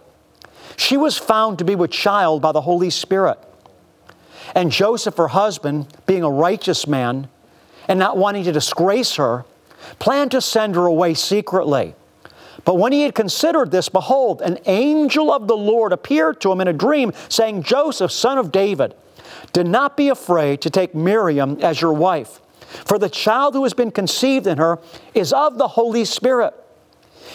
she 0.77 0.97
was 0.97 1.17
found 1.17 1.59
to 1.59 1.65
be 1.65 1.77
with 1.77 1.93
child 1.93 2.43
by 2.43 2.51
the 2.51 2.63
Holy 2.63 2.91
Spirit. 2.91 3.39
And 4.55 4.73
Joseph, 4.73 5.17
her 5.17 5.29
husband, 5.29 5.87
being 6.07 6.25
a 6.25 6.31
righteous 6.31 6.89
man 6.89 7.29
and 7.87 8.01
not 8.01 8.17
wanting 8.17 8.45
to 8.45 8.53
disgrace 8.53 9.15
her, 9.15 9.45
planned 10.01 10.33
to 10.33 10.41
send 10.41 10.75
her 10.75 10.87
away 10.87 11.15
secretly. 11.15 11.95
But 12.65 12.79
when 12.79 12.93
he 12.93 13.03
had 13.03 13.15
considered 13.15 13.71
this, 13.71 13.89
behold, 13.89 14.41
an 14.43 14.59
angel 14.67 15.33
of 15.33 15.47
the 15.49 15.57
Lord 15.57 15.93
appeared 15.93 16.41
to 16.43 16.53
him 16.53 16.61
in 16.61 16.69
a 16.69 16.73
dream, 16.73 17.13
saying, 17.29 17.63
Joseph, 17.63 18.11
son 18.11 18.39
of 18.39 18.51
David, 18.51 18.95
do 19.53 19.65
not 19.65 19.97
be 19.97 20.09
afraid 20.09 20.61
to 20.63 20.71
take 20.71 20.95
Miriam 20.95 21.59
as 21.61 21.81
your 21.81 21.93
wife, 21.93 22.41
for 22.87 22.99
the 22.99 23.09
child 23.09 23.55
who 23.55 23.63
has 23.65 23.75
been 23.75 23.91
conceived 23.91 24.47
in 24.47 24.59
her 24.59 24.79
is 25.15 25.33
of 25.33 25.59
the 25.59 25.69
Holy 25.69 26.05
Spirit. 26.05 26.55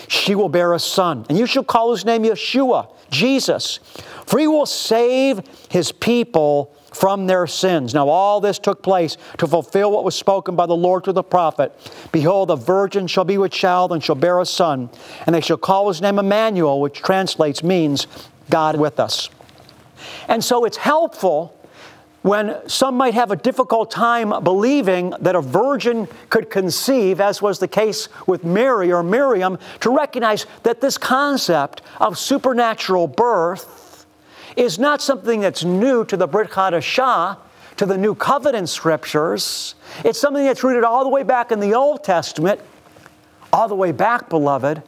She 0.07 0.33
will 0.36 0.50
bear 0.50 0.74
a 0.74 0.79
son, 0.79 1.25
and 1.29 1.38
you 1.38 1.45
shall 1.45 1.63
call 1.63 1.91
his 1.91 2.05
name 2.05 2.24
Yeshua 2.24 2.91
Jesus, 3.09 3.79
for 4.25 4.39
he 4.39 4.48
will 4.48 4.65
save 4.65 5.41
his 5.69 5.91
people 5.91 6.75
from 6.91 7.27
their 7.27 7.48
sins. 7.48 7.93
Now, 7.93 8.10
all 8.10 8.41
this 8.41 8.60
took 8.60 8.81
place 8.81 9.17
to 9.38 9.48
fulfill 9.48 9.91
what 9.91 10.03
was 10.03 10.15
spoken 10.15 10.55
by 10.55 10.65
the 10.65 10.75
Lord 10.75 11.03
through 11.03 11.13
the 11.13 11.24
prophet. 11.24 11.72
Behold, 12.12 12.51
a 12.51 12.55
virgin 12.55 13.08
shall 13.08 13.25
be 13.25 13.38
with 13.38 13.51
child 13.51 13.91
and 13.91 14.03
shall 14.03 14.15
bear 14.15 14.39
a 14.39 14.46
son, 14.46 14.89
and 15.25 15.36
they 15.36 15.41
shall 15.41 15.58
call 15.58 15.88
his 15.88 16.01
name 16.01 16.19
Emmanuel, 16.19 16.81
which 16.81 17.01
translates 17.01 17.63
means 17.63 18.08
God 18.50 18.79
with 18.79 19.00
us. 19.00 19.29
And 20.27 20.43
so 20.43 20.65
it's 20.65 20.77
helpful 20.77 21.55
when 22.22 22.67
some 22.67 22.96
might 22.96 23.13
have 23.13 23.31
a 23.31 23.36
difficult 23.36 23.89
time 23.89 24.43
believing 24.43 25.13
that 25.22 25.36
a 25.36 25.41
virgin 25.41 26.08
could 26.29 26.50
conceive, 26.50 27.22
as 27.22 27.41
was 27.41 27.60
the 27.60 27.67
case 27.67 28.10
with 28.27 28.43
Mary 28.43 28.91
or 28.91 29.01
Miriam, 29.01 29.58
to 29.79 29.89
recognize 29.96 30.46
that 30.63 30.81
this 30.81 30.98
concept 30.98 31.81
of 32.01 32.17
supernatural 32.17 33.08
birth 33.08 33.88
is 34.56 34.79
not 34.79 35.01
something 35.01 35.41
that's 35.41 35.63
new 35.63 36.06
to 36.06 36.18
the 36.18 36.27
Brit 36.27 36.51
Hadashah, 36.51 37.38
to 37.77 37.86
the 37.86 37.98
New 37.98 38.13
Covenant 38.13 38.68
scriptures. 38.70 39.75
It's 40.03 40.20
something 40.20 40.44
that's 40.44 40.63
rooted 40.63 40.84
all 40.84 41.03
the 41.03 41.10
way 41.10 41.24
back 41.24 41.51
in 41.51 41.60
the 41.60 41.74
Old 41.74 42.03
Testament, 42.03 42.60
all 43.53 43.68
the 43.68 43.75
way 43.75 43.91
back, 43.91 44.29
beloved, 44.29 44.84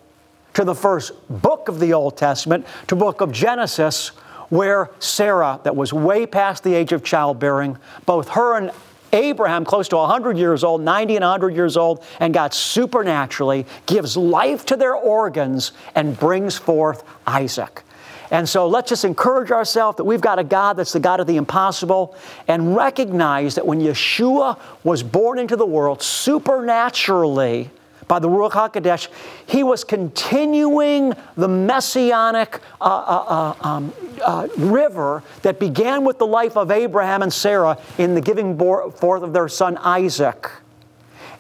to 0.54 0.64
the 0.66 0.76
first 0.76 1.14
book 1.30 1.70
of 1.70 1.80
the 1.80 1.94
Old 1.94 2.18
Testament, 2.18 2.66
to 2.88 2.96
book 2.96 3.22
of 3.22 3.32
Genesis, 3.32 4.10
where 4.50 4.90
Sarah, 5.00 5.62
that 5.64 5.76
was 5.76 5.94
way 5.94 6.26
past 6.26 6.64
the 6.64 6.74
age 6.74 6.92
of 6.92 7.04
childbearing, 7.04 7.78
both 8.06 8.28
her 8.30 8.58
and 8.58 8.72
Abraham, 9.14 9.66
close 9.66 9.88
to 9.90 9.98
100 9.98 10.38
years 10.38 10.64
old, 10.64 10.82
90 10.82 11.16
and 11.18 11.24
100 11.24 11.56
years 11.56 11.78
old, 11.78 12.04
and 12.20 12.34
God 12.34 12.54
supernaturally 12.54 13.66
gives 13.86 14.16
life 14.18 14.66
to 14.68 14.76
their 14.76 14.96
organs 14.96 15.72
and 15.96 16.18
brings 16.18 16.58
forth 16.58 17.04
Isaac. 17.26 17.84
And 18.32 18.48
so 18.48 18.68
let's 18.68 18.90
just 18.90 19.04
encourage 19.04 19.52
ourselves 19.52 19.98
that 19.98 20.06
we've 20.06 20.22
got 20.22 20.40
a 20.40 20.44
God 20.44 20.78
that's 20.78 20.94
the 20.94 21.02
God 21.02 21.20
of 21.20 21.28
the 21.28 21.36
impossible 21.36 22.16
and 22.48 22.76
recognize 22.76 23.56
that 23.56 23.68
when 23.68 23.82
Yeshua 23.82 24.58
was 24.86 25.04
born 25.04 25.38
into 25.38 25.58
the 25.58 25.66
world 25.66 26.02
supernaturally, 26.02 27.70
by 28.08 28.20
the 28.20 28.28
Ruach 28.28 28.52
HaKodesh, 28.52 29.08
he 29.48 29.64
was 29.64 29.84
continuing 29.86 31.14
the 31.38 31.48
messianic 31.48 32.60
uh, 32.82 32.84
uh, 32.84 33.56
uh, 33.64 33.68
um, 33.68 33.94
uh, 34.22 34.48
river 34.58 35.24
that 35.44 35.60
began 35.60 36.04
with 36.04 36.18
the 36.18 36.28
life 36.28 36.58
of 36.58 36.72
Abraham 36.72 37.22
and 37.22 37.32
Sarah 37.32 37.78
in 37.98 38.14
the 38.14 38.20
giving 38.20 38.58
forth 38.58 39.24
of 39.24 39.32
their 39.32 39.48
son 39.48 39.78
Isaac. 39.78 40.50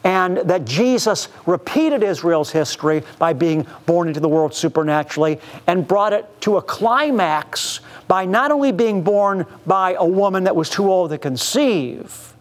And 0.04 0.38
that 0.38 0.66
Jesus 0.66 1.28
repeated 1.46 2.02
Israel's 2.02 2.52
history 2.52 3.04
by 3.20 3.34
being 3.34 3.68
born 3.86 4.08
into 4.08 4.20
the 4.20 4.30
world 4.30 4.54
supernaturally 4.54 5.40
and 5.68 5.88
brought 5.88 6.12
it 6.14 6.26
to 6.42 6.58
a 6.58 6.62
climax 6.62 7.82
by 8.08 8.26
not 8.26 8.52
only 8.52 8.72
being 8.72 9.04
born 9.04 9.46
by 9.68 9.94
a 9.94 10.06
woman 10.06 10.46
that 10.46 10.56
was 10.56 10.70
too 10.70 10.92
old 10.92 11.12
to 11.12 11.20
conceive 11.20 12.32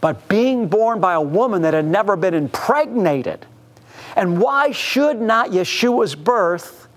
but 0.00 0.28
being 0.28 0.68
born 0.68 1.00
by 1.00 1.14
a 1.14 1.20
woman 1.20 1.62
that 1.62 1.74
had 1.74 1.84
never 1.84 2.16
been 2.16 2.34
impregnated. 2.34 3.46
And 4.16 4.40
why 4.40 4.70
should 4.72 5.20
not 5.20 5.50
Yeshua's 5.50 6.14
birth 6.14 6.88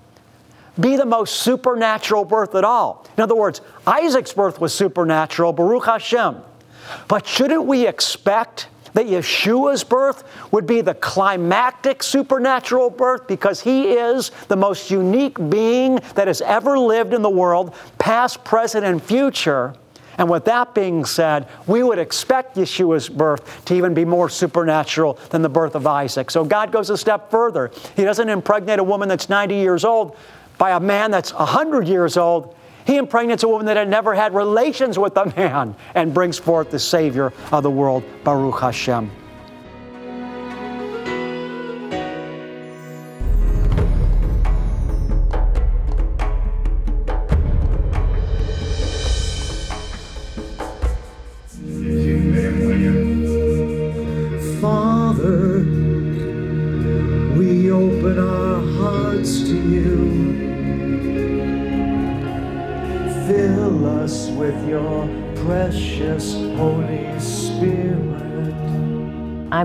be 0.79 0.95
the 0.95 1.05
most 1.05 1.38
supernatural 1.38 2.25
birth 2.25 2.55
at 2.55 2.63
all? 2.63 3.07
In 3.17 3.24
other 3.24 3.36
words, 3.36 3.62
Isaac's 3.86 4.33
birth 4.33 4.62
was 4.62 4.74
supernatural, 4.74 5.53
Baruch 5.53 5.86
Hashem. 5.86 6.38
But 7.07 7.27
shouldn't 7.27 7.65
we 7.65 7.88
expect 7.88 8.67
that 8.93 9.05
Yeshua's 9.05 9.83
birth 9.83 10.24
would 10.51 10.65
be 10.65 10.81
the 10.81 10.93
climactic 10.95 12.03
supernatural 12.03 12.89
birth 12.89 13.27
because 13.27 13.62
he 13.62 13.93
is 13.93 14.31
the 14.48 14.55
most 14.55 14.91
unique 14.91 15.38
being 15.50 15.95
that 16.15 16.27
has 16.27 16.41
ever 16.41 16.77
lived 16.77 17.13
in 17.13 17.21
the 17.21 17.29
world, 17.29 17.74
past, 17.98 18.43
present, 18.43 18.86
and 18.86 19.01
future? 19.01 19.74
And 20.17 20.29
with 20.29 20.45
that 20.45 20.75
being 20.75 21.05
said, 21.05 21.48
we 21.67 21.83
would 21.83 21.98
expect 21.98 22.57
Yeshua's 22.57 23.10
birth 23.10 23.65
to 23.65 23.74
even 23.74 23.93
be 23.93 24.05
more 24.05 24.29
supernatural 24.29 25.13
than 25.29 25.41
the 25.41 25.50
birth 25.50 25.74
of 25.74 25.88
Isaac. 25.88 26.29
So 26.29 26.43
God 26.43 26.71
goes 26.71 26.89
a 26.89 26.98
step 26.98 27.31
further. 27.31 27.71
He 27.95 28.03
doesn't 28.03 28.29
impregnate 28.29 28.79
a 28.79 28.83
woman 28.83 29.10
that's 29.10 29.29
90 29.29 29.55
years 29.55 29.83
old 29.83 30.17
by 30.57 30.71
a 30.71 30.79
man 30.79 31.12
that's 31.12 31.33
100 31.33 31.88
years 31.88 32.17
old. 32.17 32.55
He 32.85 32.97
impregnates 32.97 33.43
a 33.43 33.47
woman 33.47 33.65
that 33.67 33.77
had 33.77 33.89
never 33.89 34.13
had 34.13 34.33
relations 34.33 34.97
with 34.97 35.15
a 35.17 35.33
man 35.35 35.75
and 35.95 36.13
brings 36.13 36.38
forth 36.38 36.71
the 36.71 36.79
Savior 36.79 37.33
of 37.51 37.63
the 37.63 37.71
world, 37.71 38.03
Baruch 38.23 38.59
Hashem. 38.59 39.11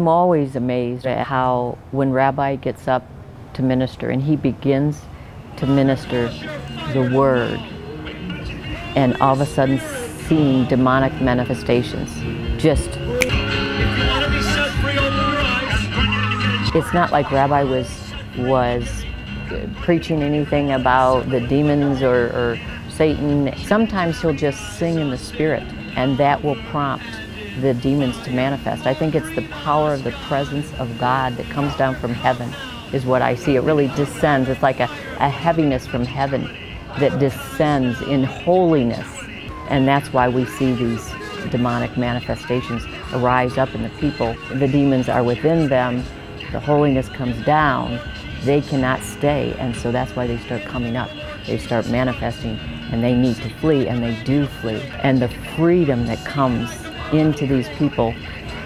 I'm 0.06 0.10
always 0.10 0.54
amazed 0.54 1.04
at 1.04 1.26
how 1.26 1.78
when 1.90 2.12
Rabbi 2.12 2.54
gets 2.54 2.86
up 2.86 3.02
to 3.54 3.62
minister 3.62 4.08
and 4.08 4.22
he 4.22 4.36
begins 4.36 5.02
to 5.56 5.66
minister 5.66 6.28
the 6.92 7.10
word 7.12 7.58
and 8.94 9.16
all 9.16 9.32
of 9.32 9.40
a 9.40 9.46
sudden 9.46 9.80
seeing 10.28 10.64
demonic 10.66 11.12
manifestations 11.20 12.14
just 12.62 12.88
it's 16.72 16.94
not 16.94 17.10
like 17.10 17.32
rabbi 17.32 17.64
was 17.64 17.90
was 18.38 19.04
preaching 19.78 20.22
anything 20.22 20.70
about 20.70 21.28
the 21.30 21.40
demons 21.40 22.00
or, 22.00 22.26
or 22.26 22.60
satan. 22.88 23.52
Sometimes 23.64 24.20
he'll 24.20 24.32
just 24.32 24.78
sing 24.78 25.00
in 25.00 25.10
the 25.10 25.18
spirit 25.18 25.64
and 25.96 26.16
that 26.18 26.44
will 26.44 26.62
prompt 26.70 27.06
the 27.60 27.74
demons 27.74 28.20
to 28.24 28.30
manifest. 28.30 28.86
I 28.86 28.94
think 28.94 29.14
it's 29.14 29.34
the 29.34 29.46
power 29.48 29.94
of 29.94 30.04
the 30.04 30.12
presence 30.28 30.72
of 30.74 30.98
God 30.98 31.36
that 31.36 31.46
comes 31.50 31.74
down 31.76 31.94
from 31.96 32.12
heaven, 32.12 32.52
is 32.92 33.04
what 33.04 33.22
I 33.22 33.34
see. 33.34 33.56
It 33.56 33.62
really 33.62 33.88
descends. 33.88 34.48
It's 34.48 34.62
like 34.62 34.80
a, 34.80 34.88
a 35.18 35.28
heaviness 35.28 35.86
from 35.86 36.04
heaven 36.04 36.44
that 36.98 37.18
descends 37.18 38.00
in 38.02 38.24
holiness. 38.24 39.08
And 39.68 39.86
that's 39.86 40.12
why 40.12 40.28
we 40.28 40.44
see 40.44 40.72
these 40.72 41.10
demonic 41.50 41.96
manifestations 41.96 42.84
arise 43.12 43.58
up 43.58 43.74
in 43.74 43.82
the 43.82 43.90
people. 43.90 44.36
The 44.54 44.68
demons 44.68 45.08
are 45.08 45.22
within 45.22 45.68
them, 45.68 46.04
the 46.52 46.60
holiness 46.60 47.08
comes 47.08 47.42
down, 47.44 48.00
they 48.44 48.60
cannot 48.60 49.02
stay, 49.02 49.54
and 49.58 49.74
so 49.74 49.90
that's 49.90 50.14
why 50.14 50.26
they 50.26 50.38
start 50.38 50.62
coming 50.62 50.96
up. 50.96 51.10
They 51.46 51.58
start 51.58 51.88
manifesting, 51.88 52.58
and 52.92 53.02
they 53.02 53.14
need 53.14 53.36
to 53.36 53.50
flee, 53.58 53.88
and 53.88 54.02
they 54.02 54.22
do 54.24 54.46
flee. 54.46 54.80
And 55.02 55.20
the 55.20 55.28
freedom 55.56 56.06
that 56.06 56.24
comes 56.24 56.70
into 57.12 57.46
these 57.46 57.68
people 57.70 58.12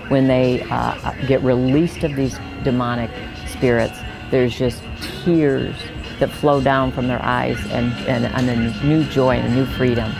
when 0.08 0.26
they 0.26 0.62
uh, 0.70 1.12
get 1.26 1.42
released 1.42 2.04
of 2.04 2.16
these 2.16 2.38
demonic 2.64 3.10
spirits. 3.46 3.98
There's 4.30 4.56
just 4.56 4.82
tears 5.24 5.76
that 6.18 6.30
flow 6.30 6.60
down 6.60 6.92
from 6.92 7.08
their 7.08 7.22
eyes 7.22 7.58
and, 7.70 7.92
and, 8.06 8.26
and 8.26 8.50
a 8.50 8.84
new 8.84 9.04
joy 9.04 9.36
and 9.36 9.52
a 9.52 9.54
new 9.54 9.66
freedom. 9.66 10.12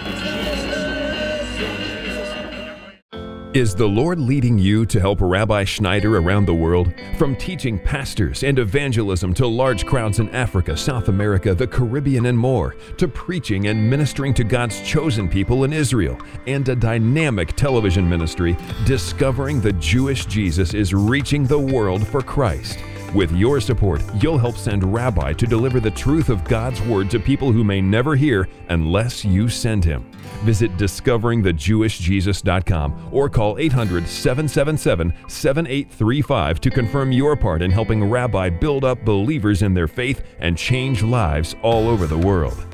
Is 3.53 3.75
the 3.75 3.89
Lord 3.89 4.21
leading 4.21 4.61
you 4.61 4.87
to 4.87 5.01
help 5.01 5.19
Rabbi 5.21 5.65
Schneider 5.65 6.19
around 6.19 6.47
the 6.47 6.55
world? 6.55 6.95
From 7.19 7.35
teaching 7.35 7.81
pastors 7.81 8.45
and 8.45 8.61
evangelism 8.61 9.35
to 9.35 9.45
large 9.45 9.85
crowds 9.87 10.21
in 10.21 10.29
Africa, 10.29 10.77
South 10.77 11.09
America, 11.09 11.53
the 11.53 11.67
Caribbean, 11.67 12.27
and 12.27 12.39
more, 12.39 12.77
to 12.97 13.09
preaching 13.09 13.67
and 13.67 13.91
ministering 13.91 14.35
to 14.35 14.45
God's 14.45 14.81
chosen 14.83 15.29
people 15.29 15.65
in 15.65 15.73
Israel, 15.73 16.17
and 16.47 16.69
a 16.69 16.77
dynamic 16.77 17.57
television 17.57 18.09
ministry, 18.09 18.57
Discovering 18.87 19.61
the 19.61 19.73
Jewish 19.73 20.27
Jesus 20.27 20.73
is 20.73 20.95
reaching 20.95 21.45
the 21.45 21.59
world 21.59 22.07
for 22.07 22.23
Christ. 22.23 22.79
With 23.15 23.31
your 23.33 23.61
support, 23.61 24.03
you'll 24.23 24.39
help 24.39 24.55
send 24.55 24.85
Rabbi 24.85 25.33
to 25.33 25.47
deliver 25.47 25.81
the 25.81 25.91
truth 25.91 26.29
of 26.29 26.45
God's 26.45 26.81
Word 26.83 27.11
to 27.11 27.19
people 27.19 27.51
who 27.51 27.65
may 27.65 27.81
never 27.81 28.15
hear 28.15 28.49
unless 28.69 29.25
you 29.25 29.49
send 29.49 29.85
him. 29.85 30.09
Visit 30.45 30.77
discoveringthejewishjesus.com 30.77 33.09
or 33.11 33.29
call 33.29 33.59
800 33.59 34.07
777 34.07 35.13
7835 35.27 36.61
to 36.61 36.71
confirm 36.71 37.11
your 37.11 37.35
part 37.35 37.63
in 37.63 37.73
helping 37.73 38.09
Rabbi 38.09 38.49
build 38.49 38.85
up 38.85 39.05
believers 39.05 39.63
in 39.63 39.75
their 39.75 39.89
faith 39.89 40.23
and 40.39 40.57
change 40.57 41.03
lives 41.03 41.57
all 41.63 41.89
over 41.89 42.07
the 42.07 42.17
world. 42.17 42.65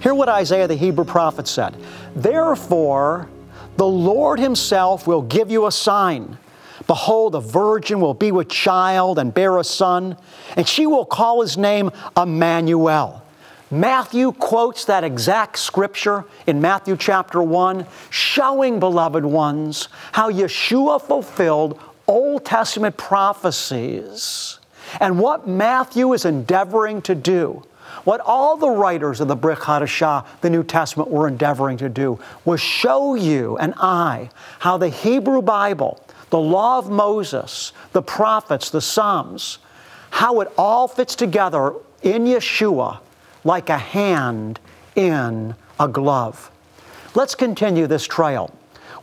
Hear 0.00 0.14
what 0.14 0.28
Isaiah 0.28 0.68
the 0.68 0.76
Hebrew 0.76 1.06
prophet 1.06 1.48
said. 1.48 1.74
Therefore, 2.14 3.30
the 3.78 3.86
Lord 3.86 4.40
Himself 4.40 5.06
will 5.06 5.22
give 5.22 5.50
you 5.50 5.66
a 5.66 5.72
sign. 5.72 6.36
Behold, 6.88 7.36
a 7.36 7.40
virgin 7.40 8.00
will 8.00 8.12
be 8.12 8.32
with 8.32 8.48
child 8.48 9.20
and 9.20 9.32
bear 9.32 9.56
a 9.56 9.64
son, 9.64 10.16
and 10.56 10.66
she 10.66 10.84
will 10.86 11.06
call 11.06 11.42
his 11.42 11.56
name 11.56 11.90
Emmanuel. 12.16 13.22
Matthew 13.70 14.32
quotes 14.32 14.84
that 14.86 15.04
exact 15.04 15.58
scripture 15.58 16.24
in 16.46 16.60
Matthew 16.60 16.96
chapter 16.96 17.40
1, 17.40 17.86
showing, 18.10 18.80
beloved 18.80 19.24
ones, 19.24 19.88
how 20.10 20.28
Yeshua 20.30 21.00
fulfilled 21.00 21.78
Old 22.08 22.44
Testament 22.44 22.96
prophecies. 22.96 24.58
And 25.00 25.20
what 25.20 25.46
Matthew 25.46 26.14
is 26.14 26.24
endeavoring 26.24 27.02
to 27.02 27.14
do, 27.14 27.62
what 28.04 28.20
all 28.20 28.56
the 28.56 28.70
writers 28.70 29.20
of 29.20 29.28
the 29.28 29.36
Brit 29.36 29.58
Hadashah, 29.58 30.26
the 30.40 30.50
New 30.50 30.62
Testament, 30.62 31.10
were 31.10 31.28
endeavoring 31.28 31.76
to 31.78 31.88
do, 31.88 32.18
was 32.44 32.60
show 32.60 33.14
you 33.14 33.56
and 33.58 33.74
I 33.76 34.30
how 34.60 34.76
the 34.76 34.88
Hebrew 34.88 35.42
Bible, 35.42 36.04
the 36.30 36.38
law 36.38 36.78
of 36.78 36.90
Moses, 36.90 37.72
the 37.92 38.02
prophets, 38.02 38.70
the 38.70 38.80
Psalms, 38.80 39.58
how 40.10 40.40
it 40.40 40.50
all 40.56 40.88
fits 40.88 41.14
together 41.14 41.74
in 42.02 42.24
Yeshua 42.24 43.00
like 43.44 43.68
a 43.68 43.78
hand 43.78 44.60
in 44.94 45.54
a 45.78 45.88
glove. 45.88 46.50
Let's 47.14 47.34
continue 47.34 47.86
this 47.86 48.06
trail. 48.06 48.57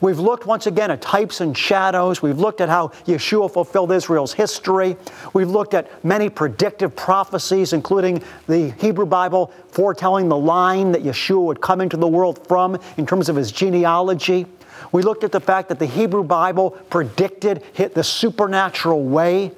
We've 0.06 0.20
looked 0.20 0.46
once 0.46 0.68
again 0.68 0.92
at 0.92 1.02
types 1.02 1.42
and 1.42 1.58
shadows. 1.58 2.22
We've 2.22 2.38
looked 2.38 2.62
at 2.62 2.70
how 2.70 2.90
Yeshua 3.08 3.52
fulfilled 3.52 3.92
Israel's 3.92 4.34
history. 4.34 4.98
We've 5.34 5.50
looked 5.50 5.74
at 5.74 6.06
many 6.06 6.30
predictive 6.30 6.96
prophecies, 6.96 7.74
including 7.74 8.22
the 8.46 8.70
Hebrew 8.80 9.08
Bible 9.08 9.52
foretelling 9.70 10.30
the 10.30 10.38
line 10.38 10.92
that 10.92 11.02
Yeshua 11.02 11.46
would 11.46 11.60
come 11.60 11.82
into 11.82 11.98
the 11.98 12.08
world 12.08 12.48
from 12.48 12.78
in 12.98 13.08
terms 13.08 13.30
of 13.30 13.36
his 13.36 13.52
genealogy. 13.52 14.46
We 14.92 15.02
looked 15.02 15.24
at 15.24 15.32
the 15.32 15.40
fact 15.40 15.70
that 15.70 15.80
the 15.80 15.88
Hebrew 15.88 16.24
Bible 16.24 16.70
predicted 16.92 17.64
hit 17.74 17.96
the 17.96 18.04
supernatural 18.04 19.06
way 19.06 19.54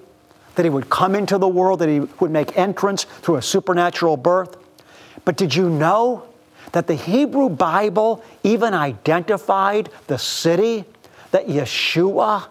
that 0.55 0.63
he 0.63 0.69
would 0.69 0.89
come 0.89 1.13
into 1.13 1.37
the 1.37 1.49
world, 1.49 1.79
that 1.79 1.89
he 1.89 1.99
would 2.21 2.31
make 2.31 2.57
entrance 2.57 3.03
through 3.03 3.35
a 3.35 3.41
supernatural 3.41 4.15
birth. 4.15 4.55
But 5.25 5.35
did 5.35 5.53
you 5.53 5.69
know 5.69 6.23
that 6.71 6.87
the 6.87 6.95
Hebrew 6.95 7.49
Bible 7.49 8.23
even 8.43 8.73
identified 8.73 9.89
the 10.07 10.17
city 10.17 10.85
that 11.31 11.47
Yeshua 11.47 12.47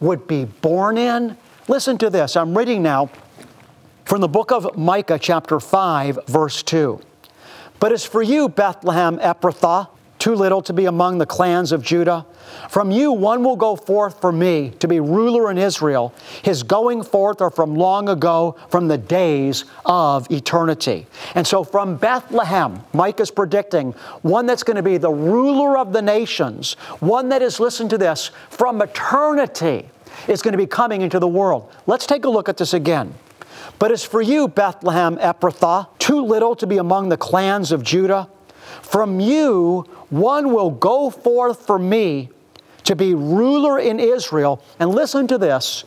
would 0.00 0.26
be 0.26 0.44
born 0.44 0.96
in? 0.96 1.36
Listen 1.68 1.98
to 1.98 2.10
this. 2.10 2.36
I'm 2.36 2.56
reading 2.56 2.82
now 2.82 3.10
from 4.04 4.20
the 4.20 4.28
book 4.28 4.50
of 4.50 4.76
Micah, 4.76 5.18
chapter 5.18 5.60
5, 5.60 6.20
verse 6.26 6.62
2. 6.62 7.00
But 7.78 7.92
as 7.92 8.04
for 8.04 8.22
you, 8.22 8.48
Bethlehem 8.48 9.18
Ephrathah, 9.18 9.88
too 10.20 10.34
little 10.34 10.60
to 10.62 10.72
be 10.72 10.84
among 10.84 11.18
the 11.18 11.26
clans 11.26 11.72
of 11.72 11.82
Judah. 11.82 12.24
From 12.68 12.90
you 12.90 13.10
one 13.10 13.42
will 13.42 13.56
go 13.56 13.74
forth 13.74 14.20
for 14.20 14.30
me 14.30 14.70
to 14.78 14.86
be 14.86 15.00
ruler 15.00 15.50
in 15.50 15.58
Israel. 15.58 16.14
His 16.42 16.62
going 16.62 17.02
forth 17.02 17.40
are 17.40 17.50
from 17.50 17.74
long 17.74 18.08
ago, 18.08 18.56
from 18.68 18.86
the 18.86 18.98
days 18.98 19.64
of 19.86 20.30
eternity. 20.30 21.06
And 21.34 21.46
so 21.46 21.64
from 21.64 21.96
Bethlehem, 21.96 22.84
Micah's 22.92 23.30
predicting 23.30 23.92
one 24.22 24.46
that's 24.46 24.62
going 24.62 24.76
to 24.76 24.82
be 24.82 24.98
the 24.98 25.10
ruler 25.10 25.78
of 25.78 25.92
the 25.92 26.02
nations, 26.02 26.74
one 27.00 27.30
that 27.30 27.40
is, 27.40 27.58
listen 27.58 27.88
to 27.88 27.98
this, 27.98 28.30
from 28.50 28.82
eternity 28.82 29.88
is 30.28 30.42
going 30.42 30.52
to 30.52 30.58
be 30.58 30.66
coming 30.66 31.00
into 31.00 31.18
the 31.18 31.28
world. 31.28 31.72
Let's 31.86 32.06
take 32.06 32.26
a 32.26 32.30
look 32.30 32.48
at 32.48 32.58
this 32.58 32.74
again. 32.74 33.14
But 33.78 33.90
as 33.90 34.04
for 34.04 34.20
you, 34.20 34.48
Bethlehem 34.48 35.16
Ephrathah, 35.16 35.88
too 35.98 36.22
little 36.22 36.54
to 36.56 36.66
be 36.66 36.76
among 36.76 37.08
the 37.08 37.16
clans 37.16 37.72
of 37.72 37.82
Judah, 37.82 38.28
from 38.82 39.20
you 39.20 39.86
one 40.10 40.52
will 40.52 40.70
go 40.70 41.08
forth 41.10 41.66
for 41.66 41.78
me 41.78 42.28
to 42.84 42.96
be 42.96 43.14
ruler 43.14 43.78
in 43.78 44.00
Israel. 44.00 44.62
And 44.78 44.90
listen 44.90 45.26
to 45.28 45.38
this 45.38 45.84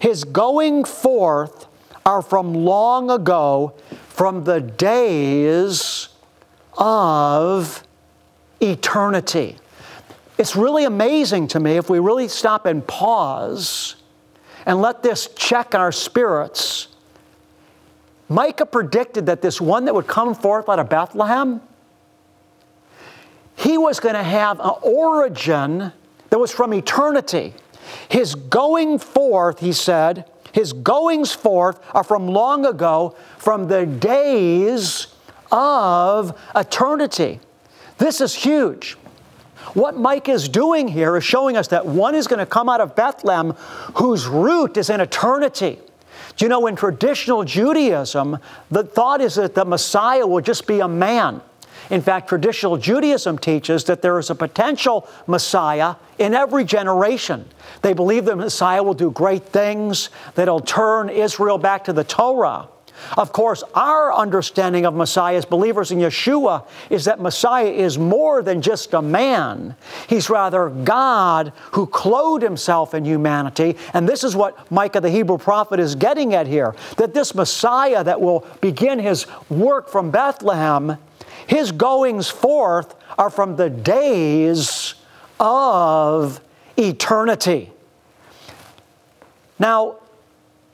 his 0.00 0.24
going 0.24 0.84
forth 0.84 1.66
are 2.06 2.22
from 2.22 2.54
long 2.54 3.10
ago, 3.10 3.74
from 4.08 4.44
the 4.44 4.60
days 4.60 6.08
of 6.76 7.86
eternity. 8.60 9.56
It's 10.38 10.56
really 10.56 10.84
amazing 10.84 11.48
to 11.48 11.60
me 11.60 11.76
if 11.76 11.90
we 11.90 11.98
really 11.98 12.28
stop 12.28 12.64
and 12.64 12.86
pause 12.86 13.96
and 14.64 14.80
let 14.80 15.02
this 15.02 15.28
check 15.34 15.74
our 15.74 15.92
spirits. 15.92 16.88
Micah 18.28 18.66
predicted 18.66 19.26
that 19.26 19.42
this 19.42 19.60
one 19.60 19.84
that 19.86 19.94
would 19.94 20.06
come 20.06 20.34
forth 20.34 20.68
out 20.68 20.78
of 20.78 20.88
Bethlehem 20.88 21.60
he 23.58 23.76
was 23.76 23.98
going 23.98 24.14
to 24.14 24.22
have 24.22 24.60
an 24.60 24.72
origin 24.82 25.92
that 26.30 26.38
was 26.38 26.52
from 26.52 26.72
eternity. 26.72 27.54
His 28.08 28.36
going 28.36 28.98
forth, 28.98 29.58
he 29.58 29.72
said, 29.72 30.24
his 30.52 30.72
goings 30.72 31.32
forth 31.32 31.80
are 31.92 32.04
from 32.04 32.28
long 32.28 32.64
ago, 32.64 33.16
from 33.36 33.66
the 33.66 33.84
days 33.84 35.08
of 35.50 36.38
eternity. 36.54 37.40
This 37.98 38.20
is 38.20 38.34
huge. 38.34 38.96
What 39.74 39.96
Micah's 39.96 40.48
doing 40.48 40.86
here 40.86 41.16
is 41.16 41.24
showing 41.24 41.56
us 41.56 41.68
that 41.68 41.84
one 41.84 42.14
is 42.14 42.28
going 42.28 42.38
to 42.38 42.46
come 42.46 42.68
out 42.68 42.80
of 42.80 42.94
Bethlehem 42.94 43.50
whose 43.96 44.26
root 44.26 44.76
is 44.76 44.88
in 44.88 45.00
eternity. 45.00 45.78
Do 46.36 46.44
you 46.44 46.48
know, 46.48 46.68
in 46.68 46.76
traditional 46.76 47.42
Judaism, 47.42 48.38
the 48.70 48.84
thought 48.84 49.20
is 49.20 49.34
that 49.34 49.56
the 49.56 49.64
Messiah 49.64 50.26
will 50.26 50.40
just 50.40 50.66
be 50.66 50.78
a 50.78 50.88
man. 50.88 51.42
In 51.90 52.02
fact, 52.02 52.28
traditional 52.28 52.76
Judaism 52.76 53.38
teaches 53.38 53.84
that 53.84 54.02
there 54.02 54.18
is 54.18 54.30
a 54.30 54.34
potential 54.34 55.08
Messiah 55.26 55.96
in 56.18 56.34
every 56.34 56.64
generation. 56.64 57.46
They 57.82 57.92
believe 57.92 58.24
the 58.24 58.36
Messiah 58.36 58.82
will 58.82 58.94
do 58.94 59.10
great 59.10 59.44
things, 59.44 60.10
that 60.34 60.48
he'll 60.48 60.60
turn 60.60 61.08
Israel 61.08 61.58
back 61.58 61.84
to 61.84 61.92
the 61.92 62.04
Torah. 62.04 62.68
Of 63.16 63.32
course, 63.32 63.62
our 63.74 64.12
understanding 64.12 64.84
of 64.84 64.94
Messiah 64.94 65.36
as 65.36 65.44
believers 65.44 65.92
in 65.92 65.98
Yeshua 65.98 66.66
is 66.90 67.04
that 67.04 67.20
Messiah 67.20 67.68
is 67.68 67.96
more 67.96 68.42
than 68.42 68.60
just 68.60 68.92
a 68.92 69.00
man. 69.00 69.76
He's 70.08 70.28
rather 70.28 70.68
God 70.68 71.52
who 71.72 71.86
clothed 71.86 72.42
himself 72.42 72.94
in 72.94 73.04
humanity. 73.04 73.76
And 73.94 74.08
this 74.08 74.24
is 74.24 74.34
what 74.34 74.70
Micah 74.70 75.00
the 75.00 75.10
Hebrew 75.10 75.38
prophet 75.38 75.78
is 75.80 75.94
getting 75.94 76.34
at 76.34 76.46
here 76.46 76.74
that 76.96 77.14
this 77.14 77.34
Messiah 77.34 78.02
that 78.04 78.20
will 78.20 78.46
begin 78.60 78.98
his 78.98 79.26
work 79.48 79.88
from 79.88 80.10
Bethlehem 80.10 80.98
his 81.48 81.72
goings 81.72 82.28
forth 82.28 82.94
are 83.16 83.30
from 83.30 83.56
the 83.56 83.70
days 83.70 84.94
of 85.40 86.40
eternity. 86.76 87.72
Now, 89.58 89.96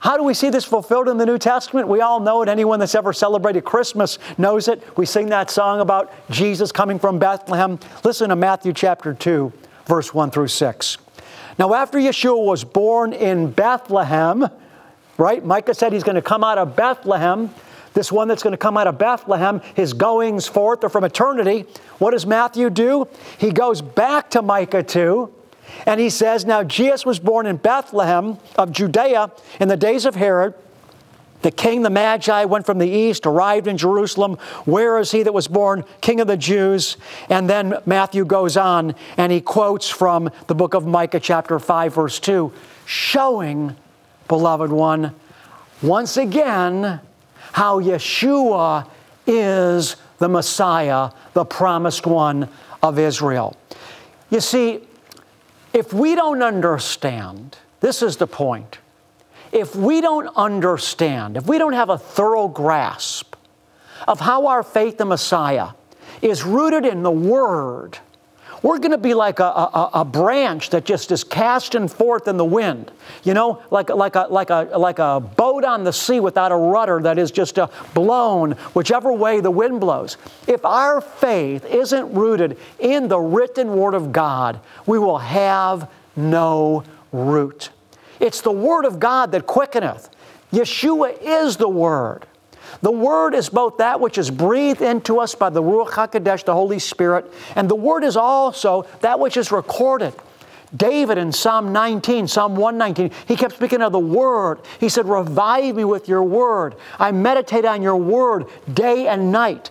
how 0.01 0.19
do 0.19 0.25
we 0.25 0.35
see 0.35 0.51
this 0.51 0.65
fulfilled 0.65 1.09
in 1.09 1.17
the 1.17 1.25
New 1.25 1.39
Testament? 1.39 1.87
We 1.89 2.01
all 2.01 2.19
know 2.19 2.43
it. 2.43 2.49
Anyone 2.49 2.81
that's 2.81 2.97
ever 2.97 3.13
celebrated 3.13 3.65
Christmas 3.65 4.19
knows 4.37 4.67
it. 4.67 4.83
We 4.99 5.07
sing 5.07 5.29
that 5.29 5.49
song 5.49 5.81
about 5.81 6.13
Jesus 6.29 6.73
coming 6.73 6.99
from 6.99 7.21
Bethlehem. 7.21 7.79
Listen 8.03 8.29
to 8.31 8.37
Matthew 8.37 8.73
chapter 8.73 9.15
2, 9.15 9.53
verse 9.87 10.13
1 10.13 10.33
through 10.33 10.49
6. 10.49 10.99
Now, 11.57 11.73
after 11.73 11.99
Yeshua 11.99 12.45
was 12.45 12.65
born 12.65 13.13
in 13.13 13.53
Bethlehem, 13.53 14.49
right? 15.19 15.45
Micah 15.45 15.73
said 15.73 15.93
he's 15.93 16.03
going 16.03 16.17
to 16.17 16.23
come 16.23 16.43
out 16.43 16.59
of 16.59 16.75
Bethlehem. 16.75 17.55
This 17.95 18.11
one 18.11 18.27
that's 18.29 18.43
going 18.43 18.53
to 18.53 18.59
come 18.59 18.77
out 18.77 18.89
of 18.89 18.99
Bethlehem, 18.99 19.63
his 19.75 19.93
goings 19.93 20.47
forth 20.49 20.83
are 20.85 20.89
from 20.89 21.05
eternity. 21.05 21.65
What 21.99 22.11
does 22.11 22.27
Matthew 22.27 22.69
do? 22.69 23.09
He 23.39 23.53
goes 23.53 23.81
back 23.81 24.31
to 24.31 24.43
Micah 24.43 24.83
2 24.83 25.33
and 25.87 26.01
he 26.01 26.11
says, 26.11 26.45
Now 26.45 26.65
Jesus 26.65 27.07
was 27.07 27.21
born 27.21 27.47
in 27.47 27.57
Bethlehem 27.57 28.39
of 28.59 28.73
Judea 28.73 29.31
in 29.61 29.69
the 29.69 29.77
days 29.77 30.05
of 30.05 30.17
Herod. 30.17 30.55
The 31.43 31.51
king, 31.51 31.83
the 31.83 31.91
Magi, 31.91 32.47
went 32.47 32.65
from 32.65 32.79
the 32.79 32.89
east, 32.89 33.27
arrived 33.27 33.67
in 33.67 33.77
Jerusalem. 33.77 34.39
Where 34.65 34.99
is 34.99 35.11
he 35.11 35.23
that 35.23 35.35
was 35.35 35.47
born 35.47 35.85
king 36.01 36.21
of 36.21 36.27
the 36.27 36.39
Jews? 36.39 36.97
And 37.29 37.49
then 37.49 37.77
Matthew 37.85 38.25
goes 38.25 38.57
on 38.57 38.95
and 39.19 39.31
he 39.31 39.43
quotes 39.43 39.89
from 39.89 40.31
the 40.47 40.55
book 40.55 40.75
of 40.75 40.87
Micah, 40.87 41.21
chapter 41.21 41.59
5, 41.59 41.95
verse 41.95 42.19
2, 42.19 42.51
showing, 42.87 43.77
beloved 44.27 44.73
one, 44.73 45.15
once 45.83 46.17
again, 46.17 47.01
how 47.55 47.81
Yeshua 47.81 48.91
is 49.29 49.95
the 50.19 50.29
Messiah, 50.29 51.13
the 51.35 51.45
promised 51.45 52.05
one 52.05 52.49
of 52.83 52.99
Israel. 52.99 53.57
You 54.29 54.41
see, 54.41 54.81
if 55.73 55.93
we 55.93 56.17
don't 56.17 56.43
understand, 56.43 57.57
this 57.79 58.03
is 58.03 58.17
the 58.17 58.27
point. 58.27 58.79
If 59.53 59.77
we 59.77 60.01
don't 60.01 60.27
understand, 60.35 61.37
if 61.37 61.47
we 61.47 61.59
don't 61.59 61.75
have 61.75 61.91
a 61.91 61.97
thorough 61.97 62.49
grasp 62.49 63.37
of 64.09 64.19
how 64.19 64.49
our 64.49 64.65
faith 64.65 65.01
in 65.01 65.07
Messiah 65.07 65.69
is 66.23 66.43
rooted 66.43 66.85
in 66.85 67.05
the 67.05 67.13
Word, 67.13 67.99
we're 68.65 68.79
going 68.79 68.93
to 68.93 68.99
be 68.99 69.13
like 69.13 69.41
a, 69.41 69.45
a, 69.45 69.91
a, 69.93 70.05
branch 70.07 70.71
that 70.71 70.87
just 70.87 71.13
is 71.13 71.23
casting 71.23 71.87
forth 71.87 72.27
in 72.29 72.39
the 72.39 72.45
wind. 72.47 72.91
You 73.23 73.35
know, 73.35 73.63
like, 73.71 73.91
like, 73.91 74.17
a, 74.17 74.27
like, 74.31 74.49
a, 74.49 74.71
like 74.79 74.99
a 74.99 75.21
boat 75.21 75.65
on 75.65 75.85
the 75.85 75.93
sea 75.93 76.19
without 76.19 76.51
a 76.51 76.57
rudder 76.57 76.99
that 77.03 77.19
is 77.19 77.31
just 77.31 77.59
uh, 77.59 77.67
blown 77.93 78.53
whichever 78.73 79.13
way 79.13 79.41
the 79.41 79.51
wind 79.51 79.83
blows. 79.83 80.17
If 80.49 80.65
our 80.65 81.03
faith 81.03 81.67
isn't 81.67 82.15
rooted 82.15 82.57
in 82.79 83.09
the 83.09 83.21
written 83.21 83.77
Word 83.77 83.93
of 83.93 84.13
God, 84.13 84.59
we 84.87 84.99
will 84.99 85.19
have 85.19 85.91
no 86.17 86.85
root. 87.13 87.69
It's 88.19 88.41
the 88.41 88.51
Word 88.51 88.87
of 88.87 88.99
God 88.99 89.33
that 89.33 89.47
quickeneth. 89.47 90.09
Yeshua 90.53 91.19
is 91.21 91.59
the 91.59 91.69
Word. 91.69 92.27
The 92.83 92.91
Word 92.91 93.35
is 93.35 93.49
both 93.49 93.79
that 93.79 94.01
which 94.01 94.19
is 94.19 94.31
breathed 94.31 94.83
into 94.83 95.19
us 95.19 95.35
by 95.35 95.51
the 95.51 95.63
Ruach 95.63 95.91
HaKodesh, 95.91 96.45
the 96.45 96.55
Holy 96.55 96.79
Spirit, 96.79 97.31
and 97.57 97.69
the 97.69 97.75
Word 97.75 98.05
is 98.05 98.17
also 98.17 98.87
that 99.01 99.19
which 99.19 99.37
is 99.37 99.53
recorded. 99.53 100.15
David 100.77 101.19
in 101.19 101.31
Psalm 101.31 101.73
19, 101.73 102.27
Psalm 102.27 102.57
119, 102.57 103.11
he 103.29 103.37
kept 103.37 103.55
speaking 103.55 103.81
of 103.81 103.93
the 103.93 103.99
Word. 103.99 104.59
He 104.81 104.89
said, 104.89 105.07
Revive 105.07 105.77
me 105.77 105.85
with 105.85 106.09
your 106.09 106.23
Word. 106.23 106.75
I 106.99 107.13
meditate 107.13 107.65
on 107.65 107.81
your 107.83 107.97
Word 107.97 108.47
day 108.73 109.07
and 109.07 109.31
night. 109.31 109.71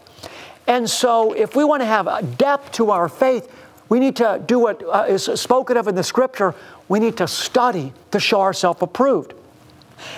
And 0.65 0.89
so, 0.89 1.33
if 1.33 1.55
we 1.55 1.65
want 1.65 1.81
to 1.81 1.85
have 1.85 2.37
depth 2.37 2.71
to 2.73 2.91
our 2.91 3.09
faith, 3.09 3.51
we 3.89 3.99
need 3.99 4.15
to 4.17 4.41
do 4.45 4.59
what 4.59 4.81
uh, 4.83 5.05
is 5.09 5.25
spoken 5.25 5.75
of 5.75 5.87
in 5.87 5.95
the 5.95 6.03
Scripture. 6.03 6.55
We 6.87 6.99
need 6.99 7.17
to 7.17 7.27
study 7.27 7.91
to 8.11 8.19
show 8.19 8.39
ourselves 8.39 8.81
approved. 8.81 9.33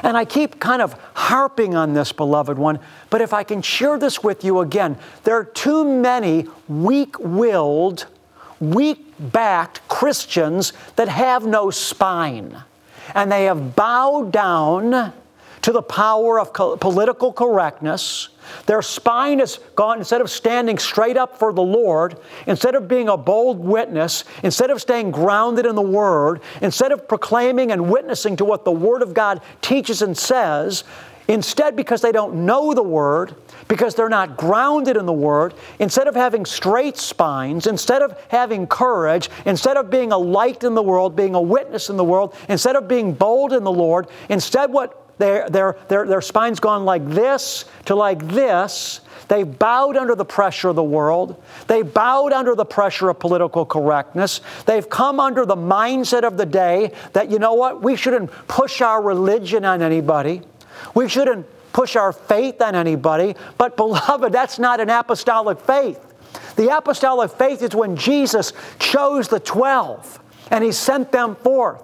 And 0.04 0.18
I 0.18 0.26
keep 0.26 0.60
kind 0.60 0.82
of 0.82 0.94
harping 1.14 1.76
on 1.76 1.94
this, 1.94 2.12
beloved 2.12 2.58
one, 2.58 2.80
but 3.10 3.22
if 3.22 3.34
I 3.34 3.44
can 3.44 3.62
share 3.62 3.98
this 3.98 4.24
with 4.24 4.44
you 4.44 4.60
again, 4.60 4.98
there 5.24 5.36
are 5.36 5.46
too 5.46 5.86
many 5.86 6.48
weak 6.68 7.20
willed, 7.20 8.08
weak 8.60 9.06
backed 9.20 9.88
Christians 9.88 10.74
that 10.96 11.08
have 11.10 11.46
no 11.46 11.70
spine. 11.70 12.64
And 13.14 13.32
they 13.32 13.46
have 13.46 13.76
bowed 13.76 14.32
down 14.32 15.14
to 15.66 15.72
the 15.72 15.82
power 15.82 16.40
of 16.40 16.54
political 16.80 17.34
correctness. 17.34 18.30
Their 18.68 18.84
spine 18.84 19.40
is 19.40 19.58
gone, 19.74 19.98
instead 19.98 20.22
of 20.22 20.30
standing 20.30 20.78
straight 20.78 21.18
up 21.18 21.40
for 21.40 21.52
the 21.52 21.64
Lord, 21.64 22.20
instead 22.46 22.76
of 22.76 22.88
being 22.88 23.10
a 23.10 23.18
bold 23.18 23.58
witness, 23.58 24.26
instead 24.44 24.70
of 24.70 24.80
staying 24.80 25.10
grounded 25.10 25.66
in 25.66 25.74
the 25.74 25.82
Word, 25.82 26.42
instead 26.62 26.92
of 26.92 27.08
proclaiming 27.08 27.72
and 27.72 27.90
witnessing 27.90 28.36
to 28.36 28.46
what 28.46 28.64
the 28.64 28.72
Word 28.72 29.02
of 29.02 29.16
God 29.16 29.42
teaches 29.64 30.04
and 30.04 30.16
says, 30.16 30.84
instead, 31.28 31.76
because 31.76 32.00
they 32.00 32.12
don't 32.12 32.46
know 32.46 32.76
the 32.76 32.84
Word, 32.84 33.34
because 33.68 33.96
they're 33.96 34.08
not 34.08 34.38
grounded 34.38 34.96
in 34.96 35.08
the 35.08 35.14
Word, 35.14 35.56
instead 35.80 36.08
of 36.08 36.14
having 36.14 36.46
straight 36.46 36.96
spines, 36.96 37.66
instead 37.66 38.04
of 38.04 38.16
having 38.28 38.68
courage, 38.68 39.32
instead 39.46 39.78
of 39.78 39.90
being 39.90 40.12
a 40.12 40.18
light 40.20 40.64
in 40.64 40.76
the 40.76 40.84
world, 40.84 41.16
being 41.16 41.34
a 41.34 41.42
witness 41.42 41.90
in 41.90 41.98
the 41.98 42.04
world, 42.04 42.36
instead 42.50 42.76
of 42.76 42.88
being 42.88 43.14
bold 43.14 43.52
in 43.52 43.64
the 43.64 43.72
Lord, 43.72 44.06
instead, 44.30 44.72
what 44.72 45.02
their, 45.18 45.50
their, 45.50 45.78
their, 45.88 46.06
their 46.06 46.22
spine's 46.22 46.60
gone 46.60 46.86
like 46.86 47.08
this 47.08 47.66
to 47.86 47.96
like 47.96 48.28
this. 48.28 49.02
They 49.28 49.44
bowed 49.44 49.98
under 49.98 50.14
the 50.14 50.26
pressure 50.26 50.70
of 50.70 50.76
the 50.76 50.84
world. 50.84 51.42
They 51.68 51.82
bowed 51.82 52.32
under 52.32 52.54
the 52.54 52.66
pressure 52.66 53.10
of 53.10 53.18
political 53.20 53.66
correctness. 53.66 54.42
They've 54.66 54.88
come 54.88 55.20
under 55.20 55.46
the 55.46 55.56
mindset 55.56 56.24
of 56.24 56.38
the 56.38 56.46
day 56.46 56.92
that, 57.14 57.32
you 57.32 57.40
know 57.40 57.54
what, 57.54 57.82
we 57.82 57.96
shouldn't 57.96 58.32
push 58.48 58.82
our 58.82 59.02
religion 59.02 59.66
on 59.66 59.82
anybody. 59.82 60.42
We 60.94 61.10
shouldn't 61.10 61.48
push 61.74 61.96
our 61.96 62.12
faith 62.14 62.62
on 62.62 62.76
anybody. 62.76 63.36
But, 63.58 63.78
beloved, 63.78 64.32
that's 64.32 64.60
not 64.60 64.80
an 64.80 64.90
apostolic 64.90 65.60
faith. 65.60 66.00
The 66.56 66.76
apostolic 66.76 67.32
faith 67.32 67.62
is 67.62 67.74
when 67.74 67.96
Jesus 67.96 68.54
chose 68.80 69.28
the 69.28 69.40
12 69.40 70.20
and 70.52 70.64
he 70.64 70.72
sent 70.72 71.12
them 71.12 71.36
forth. 71.36 71.82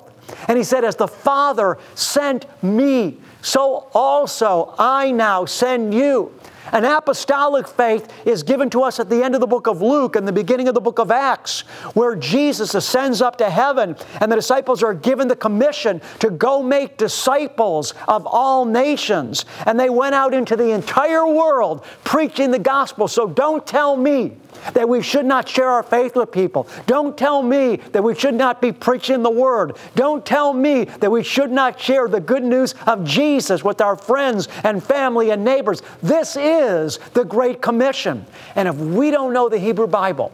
And 0.47 0.57
he 0.57 0.63
said, 0.63 0.83
As 0.83 0.95
the 0.95 1.07
Father 1.07 1.77
sent 1.95 2.45
me, 2.63 3.17
so 3.41 3.89
also 3.93 4.75
I 4.77 5.11
now 5.11 5.45
send 5.45 5.93
you. 5.93 6.33
An 6.71 6.85
apostolic 6.85 7.67
faith 7.67 8.07
is 8.25 8.43
given 8.43 8.69
to 8.69 8.83
us 8.83 8.99
at 8.99 9.09
the 9.09 9.23
end 9.23 9.35
of 9.35 9.41
the 9.41 9.47
book 9.47 9.67
of 9.67 9.81
Luke 9.81 10.15
and 10.15 10.27
the 10.27 10.31
beginning 10.31 10.67
of 10.67 10.73
the 10.73 10.81
book 10.81 10.99
of 10.99 11.11
Acts, 11.11 11.61
where 11.95 12.15
Jesus 12.15 12.75
ascends 12.75 13.21
up 13.21 13.37
to 13.37 13.49
heaven 13.49 13.95
and 14.21 14.31
the 14.31 14.35
disciples 14.35 14.83
are 14.83 14.93
given 14.93 15.27
the 15.27 15.35
commission 15.35 16.01
to 16.19 16.29
go 16.29 16.61
make 16.61 16.97
disciples 16.97 17.93
of 18.07 18.25
all 18.25 18.63
nations. 18.65 19.45
And 19.65 19.79
they 19.79 19.89
went 19.89 20.15
out 20.15 20.33
into 20.33 20.55
the 20.55 20.71
entire 20.71 21.27
world 21.27 21.83
preaching 22.03 22.51
the 22.51 22.59
gospel. 22.59 23.07
So 23.07 23.27
don't 23.27 23.65
tell 23.65 23.97
me 23.97 24.37
that 24.73 24.87
we 24.87 25.01
should 25.01 25.25
not 25.25 25.47
share 25.47 25.69
our 25.69 25.83
faith 25.83 26.15
with 26.15 26.31
people. 26.31 26.67
Don't 26.87 27.17
tell 27.17 27.41
me 27.41 27.77
that 27.91 28.03
we 28.03 28.15
should 28.15 28.35
not 28.35 28.61
be 28.61 28.71
preaching 28.71 29.23
the 29.23 29.29
word. 29.29 29.77
Don't 29.95 30.25
tell 30.25 30.53
me 30.53 30.85
that 30.85 31.11
we 31.11 31.23
should 31.23 31.51
not 31.51 31.79
share 31.79 32.07
the 32.07 32.19
good 32.19 32.43
news 32.43 32.75
of 32.87 33.03
Jesus 33.03 33.63
with 33.63 33.81
our 33.81 33.95
friends 33.95 34.47
and 34.63 34.83
family 34.83 35.31
and 35.31 35.43
neighbors. 35.43 35.81
This 36.01 36.35
is 36.35 36.99
the 37.13 37.23
Great 37.23 37.61
Commission. 37.61 38.25
And 38.55 38.67
if 38.67 38.75
we 38.75 39.11
don't 39.11 39.33
know 39.33 39.49
the 39.49 39.59
Hebrew 39.59 39.87
Bible, 39.87 40.31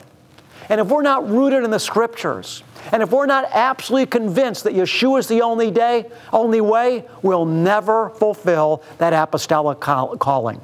and 0.70 0.82
if 0.82 0.88
we're 0.88 1.02
not 1.02 1.30
rooted 1.30 1.64
in 1.64 1.72
the 1.72 1.80
scriptures, 1.80 2.64
and 2.92 3.02
if 3.02 3.12
we're 3.12 3.26
not 3.26 3.50
absolutely 3.52 4.06
convinced 4.06 4.64
that 4.64 4.74
Yeshua 4.74 5.20
is 5.20 5.28
the 5.28 5.42
only 5.42 5.72
day, 5.72 6.06
only 6.32 6.62
way, 6.62 7.06
we'll 7.22 7.46
never 7.46 8.10
fulfill 8.12 8.84
that 8.98 9.14
apostolic 9.14 9.80
calling. 9.80 10.62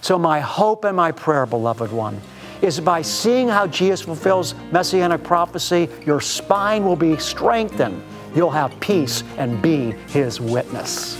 So 0.00 0.18
my 0.18 0.40
hope 0.40 0.84
and 0.84 0.96
my 0.96 1.12
prayer, 1.12 1.46
beloved 1.46 1.92
one, 1.92 2.20
is 2.62 2.80
by 2.80 3.02
seeing 3.02 3.48
how 3.48 3.66
Jesus 3.66 4.02
fulfills 4.02 4.54
messianic 4.72 5.22
prophecy, 5.22 5.88
your 6.04 6.20
spine 6.20 6.84
will 6.84 6.96
be 6.96 7.16
strengthened. 7.16 8.02
You'll 8.34 8.50
have 8.50 8.78
peace 8.80 9.22
and 9.38 9.60
be 9.62 9.92
His 10.08 10.40
witness. 10.40 11.16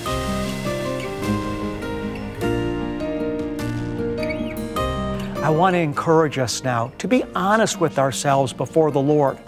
I 5.46 5.50
want 5.50 5.74
to 5.74 5.78
encourage 5.78 6.38
us 6.38 6.64
now 6.64 6.92
to 6.98 7.06
be 7.06 7.22
honest 7.36 7.80
with 7.80 8.00
ourselves 8.00 8.52
before 8.52 8.90
the 8.90 9.00
Lord. 9.00 9.38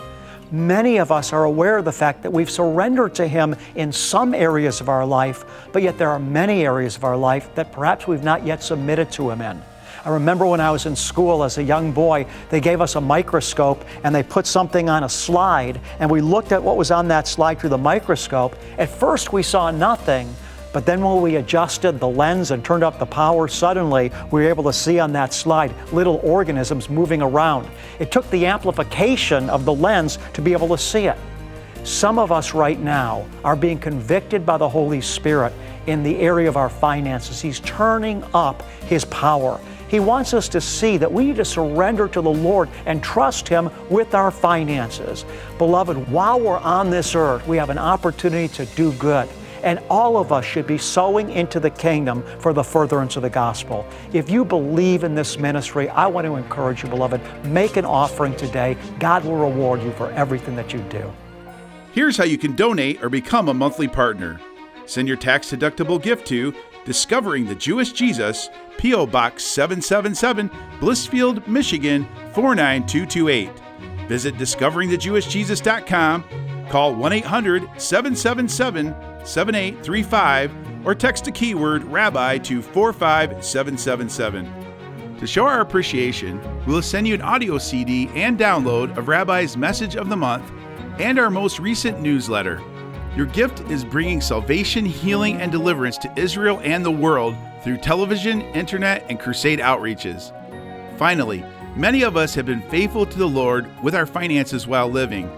Many 0.51 0.97
of 0.99 1.13
us 1.13 1.33
are 1.33 1.45
aware 1.45 1.77
of 1.77 1.85
the 1.85 1.93
fact 1.93 2.23
that 2.23 2.33
we've 2.33 2.49
surrendered 2.49 3.15
to 3.17 3.27
Him 3.27 3.57
in 3.75 3.93
some 3.93 4.33
areas 4.33 4.81
of 4.81 4.89
our 4.89 5.05
life, 5.05 5.45
but 5.73 5.83
yet 5.83 5.99
there 5.99 6.09
are 6.09 6.21
many 6.21 6.65
areas 6.65 6.97
of 6.97 7.05
our 7.05 7.17
life 7.17 7.55
that 7.55 7.73
perhaps 7.73 8.07
we've 8.07 8.23
not 8.23 8.47
yet 8.47 8.63
submitted 8.63 9.11
to 9.13 9.29
Him 9.29 9.43
in. 9.43 9.61
I 10.09 10.11
remember 10.11 10.47
when 10.47 10.59
I 10.59 10.71
was 10.71 10.87
in 10.87 10.97
school 10.97 11.45
as 11.45 11.59
a 11.59 11.63
young 11.63 11.93
boy, 11.93 12.25
they 12.49 12.61
gave 12.61 12.81
us 12.81 12.95
a 12.95 13.01
microscope 13.01 13.85
and 14.05 14.15
they 14.15 14.23
put 14.23 14.47
something 14.47 14.89
on 14.89 15.05
a 15.05 15.09
slide, 15.09 15.79
and 16.01 16.11
we 16.11 16.23
looked 16.23 16.51
at 16.51 16.63
what 16.63 16.79
was 16.79 16.91
on 16.91 17.09
that 17.09 17.29
slide 17.29 17.61
through 17.61 17.69
the 17.69 17.77
microscope. 17.77 18.57
At 18.79 18.89
first, 18.89 19.35
we 19.35 19.43
saw 19.43 19.71
nothing. 19.71 20.35
But 20.73 20.87
then 20.87 21.03
when 21.03 21.21
we 21.21 21.37
adjusted 21.37 22.01
the 22.01 22.09
lens 22.09 22.53
and 22.53 22.65
turned 22.65 22.85
up 22.85 22.99
the 22.99 23.05
power, 23.05 23.49
suddenly 23.49 24.11
we 24.31 24.41
were 24.41 24.49
able 24.49 24.65
to 24.65 24.73
see 24.73 24.99
on 24.99 25.13
that 25.13 25.35
slide 25.35 25.75
little 25.93 26.21
organisms 26.23 26.89
moving 26.89 27.21
around. 27.21 27.69
It 27.99 28.11
took 28.11 28.31
the 28.31 28.47
amplification 28.47 29.51
of 29.51 29.67
the 29.67 29.75
lens 29.75 30.19
to 30.33 30.41
be 30.41 30.55
able 30.55 30.69
to 30.69 30.79
see 30.79 31.05
it. 31.05 31.19
Some 31.85 32.19
of 32.19 32.33
us 32.33 32.55
right 32.55 32.81
now 32.81 33.27
are 33.45 33.57
being 33.57 33.79
convicted 33.79 34.47
by 34.47 34.57
the 34.57 34.69
Holy 34.71 35.03
Spirit 35.03 35.53
in 35.87 36.03
the 36.03 36.17
area 36.17 36.49
of 36.49 36.57
our 36.57 36.71
finances. 36.71 37.43
He's 37.43 37.61
turning 37.61 38.25
up 38.33 38.63
His 38.87 39.05
power. 39.05 39.61
He 39.89 40.01
wants 40.01 40.35
us 40.35 40.49
to 40.51 40.61
see 40.61 40.97
that 40.99 41.11
we 41.11 41.27
need 41.27 41.37
to 41.37 41.45
surrender 41.45 42.09
to 42.09 42.21
the 42.21 42.31
Lord 42.31 42.69
and 42.87 43.03
trust 43.03 43.49
Him 43.49 43.71
with 43.89 44.15
our 44.15 44.31
finances. 44.31 45.25
Beloved, 45.57 46.09
while 46.11 46.39
we're 46.39 46.59
on 46.59 46.91
this 46.91 47.15
earth, 47.15 47.47
we 47.47 47.57
have 47.57 47.71
an 47.71 47.79
opportunity 47.79 48.49
to 48.55 48.67
do 48.67 48.93
good. 48.93 49.29
And 49.63 49.81
all 49.91 50.17
of 50.17 50.33
us 50.33 50.45
should 50.45 50.67
be 50.67 50.79
sowing 50.79 51.31
into 51.31 51.59
the 51.59 51.71
kingdom 51.71 52.23
for 52.39 52.53
the 52.53 52.63
furtherance 52.63 53.17
of 53.17 53.23
the 53.23 53.31
gospel. 53.31 53.85
If 54.13 54.31
you 54.31 54.45
believe 54.45 55.03
in 55.03 55.17
this 55.17 55.39
ministry, 55.39 55.89
I 55.89 56.07
want 56.07 56.27
to 56.27 56.37
encourage 56.37 56.85
you, 56.85 56.89
beloved, 56.89 57.21
make 57.45 57.77
an 57.77 57.85
offering 57.85 58.37
today. 58.37 58.77
God 59.01 59.25
will 59.25 59.37
reward 59.37 59.83
you 59.83 59.91
for 59.93 60.13
everything 60.13 60.55
that 60.57 60.73
you 60.73 60.79
do. 60.91 61.13
Here's 61.93 62.17
how 62.17 62.25
you 62.25 62.39
can 62.39 62.55
donate 62.55 63.03
or 63.03 63.09
become 63.09 63.49
a 63.49 63.55
monthly 63.55 63.89
partner. 63.89 64.41
Send 64.87 65.09
your 65.09 65.17
tax 65.17 65.51
deductible 65.51 66.01
gift 66.01 66.27
to 66.29 66.55
Discovering 66.89 67.45
the 67.45 67.55
Jewish 67.55 67.93
Jesus, 67.93 68.49
P.O. 68.79 69.07
Box 69.09 69.45
777, 69.45 70.49
Blissfield, 70.81 71.47
Michigan 71.47 72.09
49228. 72.33 73.51
Visit 74.09 74.35
discoveringthejewishjesus.com, 74.37 76.25
call 76.71 76.95
1 76.95 77.13
800 77.13 77.69
777 77.77 78.95
7835, 79.23 80.87
or 80.87 80.95
text 80.95 81.27
the 81.27 81.31
keyword 81.31 81.85
Rabbi 81.85 82.39
to 82.39 82.63
45777. 82.63 85.19
To 85.19 85.27
show 85.27 85.45
our 85.45 85.61
appreciation, 85.61 86.41
we 86.65 86.73
will 86.73 86.81
send 86.81 87.07
you 87.07 87.13
an 87.13 87.21
audio 87.21 87.59
CD 87.59 88.09
and 88.15 88.39
download 88.39 88.97
of 88.97 89.09
Rabbi's 89.09 89.59
Message 89.59 89.95
of 89.95 90.09
the 90.09 90.17
Month 90.17 90.51
and 90.99 91.19
our 91.19 91.29
most 91.29 91.59
recent 91.59 92.01
newsletter. 92.01 92.63
Your 93.19 93.27
gift 93.27 93.61
is 93.69 93.85
bringing 93.85 94.21
salvation, 94.21 94.87
healing, 94.87 95.41
and 95.41 95.51
deliverance 95.51 95.99
to 95.99 96.13
Israel 96.17 96.61
and 96.63 96.85
the 96.85 96.91
world 96.93 97.35
through 97.65 97.79
television, 97.79 98.43
internet, 98.43 99.05
and 99.11 99.19
crusade 99.19 99.59
outreaches. 99.59 100.31
Finally, 100.97 101.45
many 101.75 102.03
of 102.03 102.17
us 102.17 102.37
have 102.37 102.47
been 102.47 102.63
faithful 102.71 103.05
to 103.05 103.19
the 103.19 103.27
Lord 103.27 103.69
with 103.83 103.97
our 103.97 104.07
finances 104.07 104.69
while 104.69 104.89
living. 104.89 105.29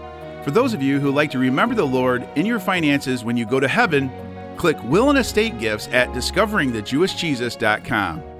For 0.43 0.51
those 0.51 0.75
of 0.75 0.83
you 0.83 0.99
who 0.99 1.09
like 1.09 1.31
to 1.31 1.39
remember 1.39 1.73
the 1.73 1.83
Lord 1.83 2.29
in 2.35 2.45
your 2.45 2.59
finances 2.59 3.23
when 3.23 3.35
you 3.35 3.47
go 3.47 3.59
to 3.59 3.67
heaven, 3.67 4.11
click 4.57 4.77
Will 4.83 5.09
and 5.09 5.17
Estate 5.17 5.57
Gifts 5.57 5.87
at 5.87 6.09
discoveringthejewishjesus.com. 6.09 8.30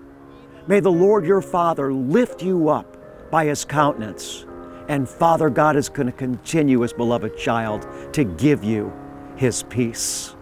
May 0.65 0.80
the 0.80 0.91
Lord 0.91 1.24
your 1.26 1.41
Father 1.41 1.93
lift 1.93 2.41
you 2.41 2.69
up 2.69 2.98
by 3.30 3.45
his 3.45 3.63
countenance. 3.63 4.45
And 4.88 5.10
Father 5.10 5.50
God 5.50 5.76
is 5.76 5.89
going 5.89 6.08
to 6.08 6.13
continue, 6.13 6.82
his 6.82 6.93
beloved 6.93 7.38
child, 7.38 7.88
to 8.13 8.24
give 8.24 8.63
you 8.63 8.93
his 9.36 9.63
peace. 9.63 10.36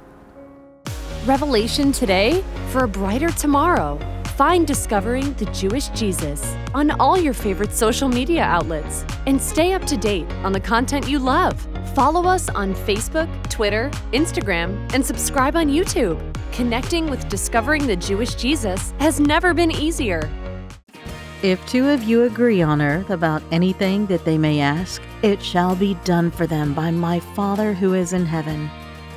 Revelation 1.26 1.92
today 1.92 2.44
for 2.70 2.84
a 2.84 2.88
brighter 2.88 3.30
tomorrow. 3.30 3.98
Find 4.36 4.66
Discovering 4.66 5.34
the 5.36 5.46
Jewish 5.46 5.90
Jesus 5.90 6.56
on 6.74 6.92
all 7.00 7.18
your 7.18 7.34
favorite 7.34 7.72
social 7.72 8.10
media 8.10 8.42
outlets 8.42 9.06
and 9.28 9.40
stay 9.40 9.74
up 9.74 9.86
to 9.86 9.96
date 9.96 10.30
on 10.44 10.52
the 10.52 10.60
content 10.60 11.08
you 11.08 11.20
love. 11.20 11.56
Follow 11.94 12.26
us 12.26 12.50
on 12.50 12.74
Facebook, 12.74 13.30
Twitter, 13.50 13.92
Instagram, 14.12 14.92
and 14.94 15.06
subscribe 15.06 15.56
on 15.56 15.68
YouTube. 15.68 16.20
Connecting 16.52 17.10
with 17.10 17.30
Discovering 17.30 17.86
the 17.86 17.96
Jewish 17.96 18.34
Jesus 18.34 18.94
has 19.00 19.20
never 19.20 19.54
been 19.54 19.72
easier. 19.72 20.30
If 21.44 21.66
two 21.66 21.90
of 21.90 22.04
you 22.04 22.24
agree 22.24 22.62
on 22.62 22.82
earth 22.82 23.10
about 23.10 23.44
anything 23.52 24.06
that 24.06 24.24
they 24.24 24.38
may 24.38 24.62
ask, 24.62 25.02
it 25.24 25.44
shall 25.44 25.76
be 25.76 25.96
done 26.06 26.32
for 26.32 26.48
them 26.48 26.74
by 26.74 26.90
my 26.90 27.20
Father 27.20 27.74
who 27.74 27.96
is 27.96 28.14
in 28.14 28.26
heaven. 28.26 28.70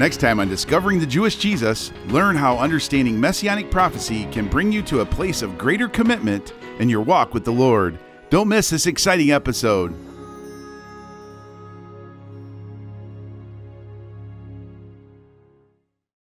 Next 0.00 0.16
time 0.16 0.40
on 0.40 0.48
Discovering 0.48 0.98
the 0.98 1.04
Jewish 1.04 1.36
Jesus, 1.36 1.92
learn 2.06 2.34
how 2.34 2.56
understanding 2.56 3.20
messianic 3.20 3.70
prophecy 3.70 4.24
can 4.32 4.48
bring 4.48 4.72
you 4.72 4.80
to 4.84 5.00
a 5.00 5.04
place 5.04 5.42
of 5.42 5.58
greater 5.58 5.90
commitment 5.90 6.54
in 6.78 6.88
your 6.88 7.02
walk 7.02 7.34
with 7.34 7.44
the 7.44 7.52
Lord. 7.52 7.98
Don't 8.30 8.48
miss 8.48 8.70
this 8.70 8.86
exciting 8.86 9.30
episode. 9.30 9.94